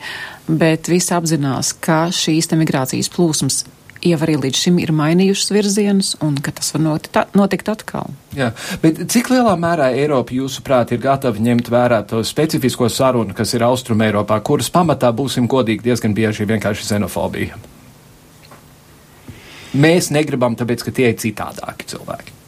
bet 0.50 0.90
visi 0.90 1.14
apzinās, 1.14 1.74
ka 1.84 2.08
šīs 2.14 2.50
migrācijas 2.58 3.12
plūsmas 3.14 3.66
jau 4.00 4.16
arī 4.24 4.38
līdz 4.40 4.60
šim 4.64 4.78
ir 4.80 4.94
mainījušas 4.96 5.52
virzienus 5.52 6.14
un 6.24 6.38
ka 6.40 6.54
tas 6.56 6.72
var 6.72 6.84
notikt, 6.86 7.18
notikt 7.36 7.68
atkal. 7.72 8.14
Jā, 8.36 8.54
bet 8.82 9.02
cik 9.12 9.28
lielā 9.34 9.58
mērā 9.60 9.90
Eiropa, 9.92 10.34
jūsuprāt, 10.38 10.94
ir 10.96 11.04
gatava 11.04 11.44
ņemt 11.44 11.68
vērā 11.74 12.00
to 12.08 12.24
specifisko 12.24 12.88
sarunu, 12.90 13.36
kas 13.36 13.54
ir 13.58 13.68
Austrum 13.68 14.00
Eiropā, 14.06 14.40
kuras 14.40 14.72
pamatā, 14.72 15.12
būsim 15.16 15.52
godīgi, 15.52 15.84
diezgan 15.92 16.16
bieži 16.16 16.48
vienkārši 16.48 16.88
xenofobija? 16.94 17.60
Mēs 19.80 20.10
negribam, 20.16 20.56
tāpēc, 20.58 20.88
ka 20.88 20.96
tie 20.96 21.12
ir 21.12 21.20
citādāki 21.20 21.92
cilvēki. 21.92 22.39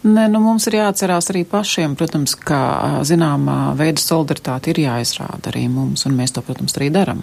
Nē, 0.00 0.30
nu 0.32 0.40
mums 0.40 0.64
ir 0.70 0.78
jāatcerās 0.78 1.28
arī 1.28 1.42
pašiem, 1.44 1.92
protams, 1.98 2.32
ka 2.34 2.60
zināmā 3.04 3.74
veida 3.76 4.00
solidaritāte 4.00 4.72
ir 4.72 4.80
jāizrāda 4.86 5.52
arī 5.52 5.66
mums, 5.68 6.06
un 6.08 6.16
mēs 6.16 6.32
to, 6.32 6.42
protams, 6.46 6.76
arī 6.78 6.88
daram. 6.94 7.22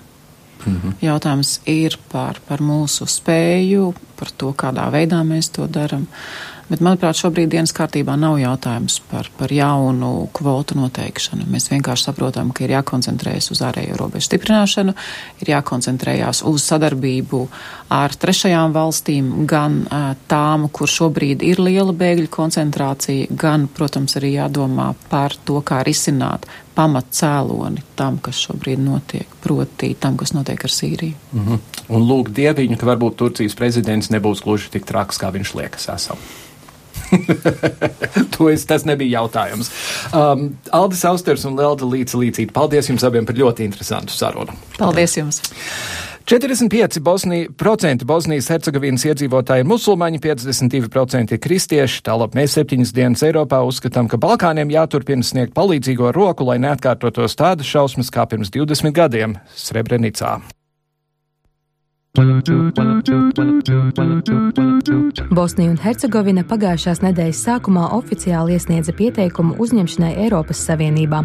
Mm 0.66 0.76
-hmm. 0.76 0.94
Jautājums 1.02 1.60
ir 1.66 1.98
par, 2.12 2.40
par 2.48 2.60
mūsu 2.62 3.06
spēju, 3.08 3.94
par 4.20 4.30
to, 4.38 4.54
kādā 4.54 4.92
veidā 4.92 5.24
mēs 5.24 5.52
to 5.52 5.68
darām. 5.68 6.06
Bet, 6.68 6.82
manuprāt, 6.84 7.16
šobrīd 7.16 7.48
dienas 7.54 7.72
kārtībā 7.72 8.18
nav 8.20 8.36
jautājums 8.42 8.98
par, 9.08 9.30
par 9.40 9.52
jaunu 9.56 10.28
kvotu 10.36 10.76
noteikšanu. 10.76 11.46
Mēs 11.48 11.70
vienkārši 11.72 12.10
saprotam, 12.10 12.50
ka 12.52 12.66
ir 12.66 12.74
jākoncentrējas 12.76 13.54
uz 13.54 13.62
ārējo 13.64 13.96
robežu 13.96 14.28
stiprināšanu, 14.28 14.96
ir 15.40 15.52
jākoncentrējās 15.54 16.42
uz 16.50 16.66
sadarbību 16.68 17.40
ar 17.96 18.12
trešajām 18.20 18.76
valstīm, 18.76 19.30
gan 19.48 19.86
tām, 20.28 20.68
kur 20.68 20.92
šobrīd 20.92 21.46
ir 21.48 21.62
liela 21.64 21.96
bēgļu 21.96 22.28
koncentrācija, 22.36 23.30
gan, 23.32 23.70
protams, 23.72 24.18
arī 24.20 24.34
jādomā 24.36 24.90
par 25.08 25.38
to, 25.48 25.62
kā 25.64 25.80
risināt 25.88 26.50
pamat 26.76 27.14
cēloni 27.16 27.86
tam, 27.96 28.20
kas 28.22 28.42
šobrīd 28.44 28.84
notiek, 28.84 29.32
proti 29.42 29.94
tam, 30.00 30.18
kas 30.20 30.36
notiek 30.36 30.68
ar 30.68 30.74
Sīriju. 30.74 31.16
Mm 31.32 31.46
-hmm. 31.46 31.60
Un 31.96 32.04
lūk, 32.12 32.30
dieviņu, 32.30 32.78
ka 32.78 32.86
varbūt 32.86 33.16
Turcijas 33.16 33.56
prezidents 33.56 34.12
nebūs 34.12 34.44
gluži 34.44 34.70
tik 34.70 34.86
traks, 34.86 35.18
kā 35.18 35.32
viņš 35.32 35.56
liekas 35.56 35.90
esam. 35.96 36.18
es, 38.54 38.66
tas 38.70 38.86
nebija 38.88 39.22
jautājums. 39.22 39.72
Um, 40.12 40.50
Aldis 40.76 41.06
Austers 41.08 41.46
un 41.48 41.58
Lelda 41.60 41.88
Līca 41.88 42.20
Līcīt, 42.20 42.54
paldies 42.56 42.92
jums 42.92 43.06
abiem 43.08 43.28
par 43.28 43.38
ļoti 43.38 43.68
interesantu 43.68 44.16
sarunu. 44.16 44.56
Paldies 44.78 45.18
jums! 45.20 45.42
45% 46.28 47.00
Bosnī, 47.00 47.46
Bosnijas 48.04 48.50
Hercegovinas 48.52 49.06
iedzīvotāji 49.08 49.64
ir 49.64 49.70
musulmaņi, 49.70 50.20
52% 50.26 51.38
ir 51.38 51.40
kristieši. 51.40 52.02
Tālāk 52.04 52.36
mēs 52.36 52.58
septiņas 52.58 52.92
dienas 52.98 53.24
Eiropā 53.24 53.62
uzskatām, 53.64 54.12
ka 54.12 54.20
Balkāniem 54.20 54.76
jāturpina 54.76 55.24
sniegt 55.24 55.56
palīdzīgo 55.56 56.12
roku, 56.12 56.44
lai 56.52 56.60
neatkārtotos 56.68 57.40
tādas 57.40 57.72
šausmas 57.72 58.12
kā 58.12 58.28
pirms 58.28 58.52
20 58.52 58.92
gadiem 58.92 59.40
Srebrenicā. 59.56 60.36
Bosnija 65.38 65.70
un 65.70 65.76
Hercegovina 65.78 66.42
pagājušās 66.50 67.04
nedēļas 67.04 67.42
sākumā 67.46 67.84
oficiāli 67.94 68.56
iesniedza 68.58 68.96
pieteikumu 68.98 69.54
uzņemšanai 69.62 70.16
Eiropas 70.24 70.64
Savienībā. 70.66 71.20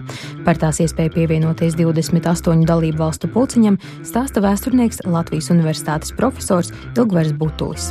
Par 0.44 0.60
tās 0.60 0.82
iespēju 0.84 1.14
pievienoties 1.14 1.78
28 1.80 2.66
dalību 2.68 3.00
valstu 3.00 3.30
pulciņam 3.32 3.78
stāsta 4.04 4.44
vēsturnieks 4.44 5.00
Latvijas 5.08 5.48
Universitātes 5.54 6.12
profesors 6.18 6.74
Ilgvers 6.92 7.32
Butulis 7.40 7.88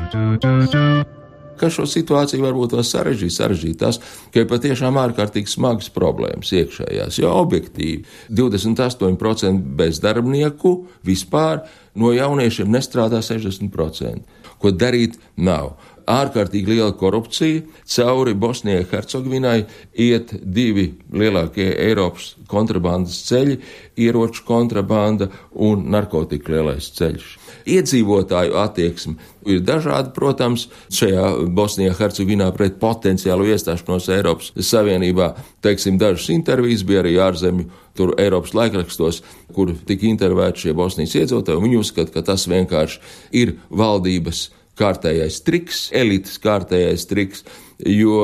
ka 1.61 1.69
šo 1.73 1.85
situāciju 1.89 2.43
varbūt 2.45 2.75
vēl 2.77 2.87
sarežģīt, 2.87 3.35
sarežģīt 3.35 3.79
tas, 3.83 4.01
ka 4.33 4.43
ir 4.43 4.49
patiešām 4.49 4.97
ārkārtīgi 5.01 5.53
smagas 5.53 5.91
problēmas 5.93 6.51
iekšējās, 6.57 7.21
jo 7.21 7.31
objektīvi 7.43 8.03
28% 8.41 9.71
bezdarbnieku 9.79 10.75
vispār 11.07 11.63
no 11.95 12.13
jauniešiem 12.15 12.71
nestrādā 12.71 13.21
60%. 13.25 14.39
Ko 14.61 14.69
darīt? 14.69 15.17
Nav 15.41 15.73
ārkārtīgi 16.09 16.75
liela 16.75 16.93
korupcija. 16.97 17.61
Cauri 17.85 18.33
Bosnijai 18.33 18.85
Hercegovinai 18.91 19.65
iet 19.93 20.33
divi 20.41 20.87
lielākie 21.13 21.69
Eiropas 21.87 22.35
kontrabandas 22.51 23.19
ceļi- 23.27 23.59
ieroču 24.05 24.45
kontrabanda 24.47 25.29
un 25.53 25.85
narkotiku 25.91 26.55
lielais 26.55 26.91
ceļš. 26.97 27.37
Iedzīvotāju 27.65 28.55
attieksme 28.57 29.15
ir 29.45 29.61
dažāda, 29.61 30.13
protams, 30.13 30.67
šajā 30.89 31.47
Bosnijā 31.53 31.93
Hercegovinā 31.97 32.51
pret 32.55 32.79
potenciālu 32.79 33.45
iestāšanos 33.51 34.09
Eiropas 34.09 34.51
Savienībā. 34.57 35.35
Teiksim, 35.61 35.97
dažas 35.97 36.29
intervijas 36.29 36.83
bija 36.83 37.03
arī 37.03 37.17
ārzemju 37.17 37.69
tur 37.95 38.15
Eiropas 38.17 38.53
laikrakstos, 38.55 39.21
kur 39.55 39.73
tika 39.87 40.07
intervēti 40.07 40.65
šie 40.65 40.73
Bosnijas 40.77 41.15
iedzīvotāji, 41.19 41.59
un 41.59 41.67
viņi 41.67 41.79
uzskata, 41.81 42.13
ka 42.15 42.25
tas 42.31 42.47
vienkārši 42.47 42.99
ir 43.43 43.55
valdības 43.69 44.49
kārtējais 44.79 45.41
triks, 45.45 45.81
elites 45.95 46.39
kārtējais 46.41 47.07
triks, 47.09 47.45
jo 47.85 48.21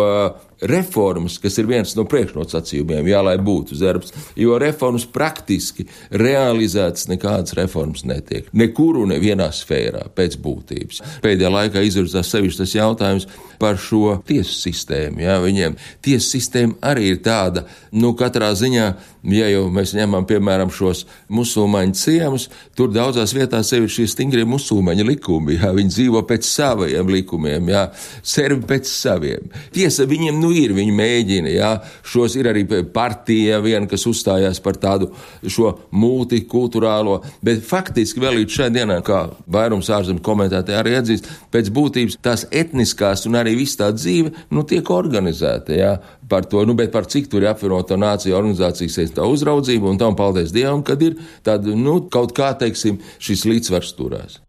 reformas, 0.61 1.37
kas 1.41 1.57
ir 1.61 1.67
viens 1.69 1.93
no 1.97 2.05
priekšnosacījumiem, 2.09 3.09
jā, 3.11 3.21
lai 3.25 3.35
būtu 3.41 3.77
zerbs, 3.77 4.13
jo 4.39 4.57
reformas 4.61 5.05
praktiski 5.05 5.87
realizētas 6.11 7.07
nekādas 7.11 7.55
reformas 7.57 8.05
netiek. 8.07 8.49
Nekuru 8.57 9.05
nevienā 9.09 9.49
sfērā 9.53 10.07
pēc 10.17 10.39
būtības. 10.41 11.03
Pēdējā 11.25 11.51
laikā 11.53 11.83
izvirzās 11.85 12.31
sevišķi 12.33 12.63
tas 12.63 12.77
jautājums 12.77 13.27
par 13.61 13.77
šo 13.81 14.17
tiesu 14.27 14.53
sistēmu. 14.55 15.21
Jā, 15.25 15.37
viņiem 15.41 15.77
tiesu 16.05 16.37
sistēma 16.37 16.77
arī 16.85 17.11
ir 17.13 17.21
tāda, 17.25 17.65
nu, 17.97 18.13
katrā 18.17 18.51
ziņā, 18.57 18.87
ja 19.33 19.49
jau 19.51 19.65
mēs 19.73 19.93
ņemam, 19.97 20.25
piemēram, 20.29 20.71
šos 20.73 21.05
musulmaņu 21.33 21.97
ciemus, 21.97 22.47
tur 22.77 22.91
daudzās 22.93 23.33
vietās 23.35 23.71
sevi 23.73 23.89
šie 23.91 24.07
stingrie 24.09 24.45
musulmaņu 24.47 25.07
likumi, 25.07 25.57
jā, 25.57 25.71
viņi 25.75 25.93
dzīvo 25.93 26.23
pēc 26.29 26.47
saviem 26.47 27.09
likumiem, 27.11 27.71
jā, 27.73 27.87
servi 28.21 28.61
pēc 28.69 28.89
saviem. 28.91 29.49
Tiesa, 29.75 30.07
viņiem, 30.09 30.39
nu, 30.41 30.46
nu 30.47 30.55
ir, 30.55 30.73
viņi 30.77 30.93
mēģina, 30.95 31.51
jā, 31.51 31.71
šos 32.07 32.37
ir 32.39 32.49
arī 32.51 32.63
partija 32.93 33.59
viena, 33.63 33.87
kas 33.89 34.05
uzstājās 34.09 34.61
par 34.63 34.79
tādu 34.79 35.09
šo 35.43 35.73
multikulturālo, 35.91 37.19
bet 37.45 37.65
faktiski 37.67 38.23
vēl 38.23 38.41
līdz 38.41 38.57
šai 38.59 38.69
dienai, 38.75 38.99
kā 39.05 39.25
vairums 39.51 39.91
ārzemju 39.93 40.23
komentētāji 40.25 40.79
arī 40.79 40.95
atzīst, 41.01 41.29
pēc 41.53 41.71
būtības 41.75 42.19
tās 42.23 42.45
etniskās 42.51 43.25
un 43.27 43.39
arī 43.39 43.57
viss 43.59 43.79
tā 43.79 43.91
dzīve, 43.95 44.33
nu, 44.53 44.63
tiek 44.67 44.91
organizēta, 44.93 45.75
jā, 45.75 45.93
par 46.29 46.47
to, 46.49 46.63
nu, 46.67 46.75
bet 46.77 46.93
par 46.95 47.07
cik 47.09 47.29
tur 47.31 47.43
ir 47.43 47.51
apvienoto 47.51 47.97
nāciju 47.99 48.37
organizācijas 48.37 49.15
tā 49.15 49.27
uzraudzība, 49.27 49.91
un 49.91 49.99
tam 50.01 50.15
paldies 50.19 50.53
Dievam, 50.55 50.83
kad 50.85 51.01
ir 51.03 51.19
tāda, 51.45 51.75
nu, 51.75 51.99
kaut 52.11 52.35
kā, 52.37 52.53
teiksim, 52.59 53.01
šis 53.23 53.47
līdzsvars 53.49 53.93
turās. 53.97 54.41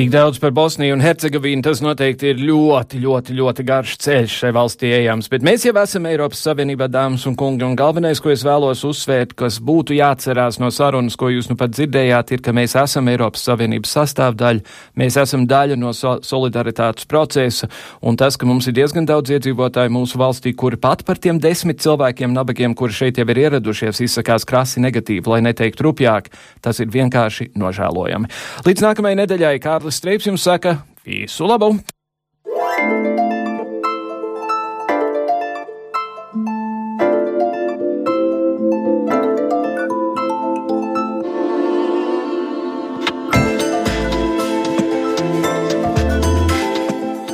Tik 0.00 0.08
daudz 0.08 0.38
par 0.40 0.50
Bosniju 0.50 0.94
un 0.96 1.02
Hercegovinu 1.04 1.60
tas 1.60 1.82
noteikti 1.84 2.30
ir 2.30 2.38
ļoti, 2.40 3.02
ļoti, 3.02 3.34
ļoti 3.36 3.64
garš 3.68 3.98
ceļš 4.00 4.36
šai 4.40 4.52
valstī 4.56 4.88
ejams, 4.96 5.26
bet 5.28 5.42
mēs 5.44 5.66
jau 5.66 5.74
esam 5.76 6.06
Eiropas 6.08 6.40
Savienībā, 6.46 6.86
dāmas 6.88 7.26
un 7.28 7.34
kungi, 7.36 7.66
un 7.66 7.74
galvenais, 7.76 8.16
ko 8.16 8.32
es 8.32 8.40
vēlos 8.40 8.80
uzsvērt, 8.88 9.34
kas 9.36 9.58
būtu 9.60 9.92
jāatcerās 9.98 10.56
no 10.62 10.70
sarunas, 10.72 11.18
ko 11.20 11.28
jūs 11.28 11.50
nu 11.50 11.56
pat 11.60 11.74
dzirdējāt, 11.76 12.32
ir, 12.32 12.40
ka 12.46 12.54
mēs 12.56 12.78
esam 12.80 13.10
Eiropas 13.12 13.44
Savienības 13.44 13.92
sastāvdaļa, 13.98 14.64
mēs 15.02 15.18
esam 15.20 15.44
daļa 15.50 15.76
no 15.76 15.92
so 15.92 16.14
solidaritātes 16.24 17.04
procesa, 17.04 17.68
un 18.00 18.16
tas, 18.16 18.40
ka 18.40 18.48
mums 18.48 18.70
ir 18.72 18.78
diezgan 18.80 19.04
daudz 19.04 19.34
iedzīvotāju 19.36 19.92
mūsu 19.98 20.22
valstī, 20.24 20.54
kuri 20.56 20.80
pat 20.80 21.04
par 21.04 21.20
tiem 21.20 21.42
desmit 21.44 21.84
cilvēkiem 21.84 22.32
nabagiem, 22.32 22.72
kuri 22.72 22.96
šeit 23.02 23.20
jau 23.20 23.28
ir 23.28 23.42
ieradušies, 23.44 24.00
izsakās 24.08 24.48
krasi 24.48 24.80
negatīvi, 24.80 25.28
lai 25.28 25.42
neteiktu 25.50 25.90
rupjāk, 25.90 26.32
tas 26.64 26.80
ir 26.80 26.88
vienkārši 26.88 27.50
nožēlojami. 27.52 28.32
Līdz 28.64 28.88
nākamajai 28.88 29.22
nedēļai, 29.26 29.54
kā 29.60 29.76
Kārlis 29.90 29.98
Streips 29.98 30.26
jums 30.28 30.44
saka 30.46 30.72
visu 31.02 31.48
labu! 31.50 31.72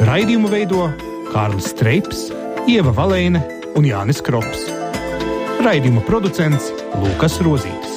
Raidījumu 0.00 0.48
veido 0.48 0.88
Kārlis 1.34 1.68
Streips, 1.74 2.30
Ieva 2.64 2.96
Valēne 2.96 3.44
un 3.76 3.84
Jānis 3.84 4.24
Krops. 4.24 4.64
Raidījuma 5.60 6.08
producents 6.08 6.72
Lukas 7.04 7.36
Rozīts. 7.44 7.95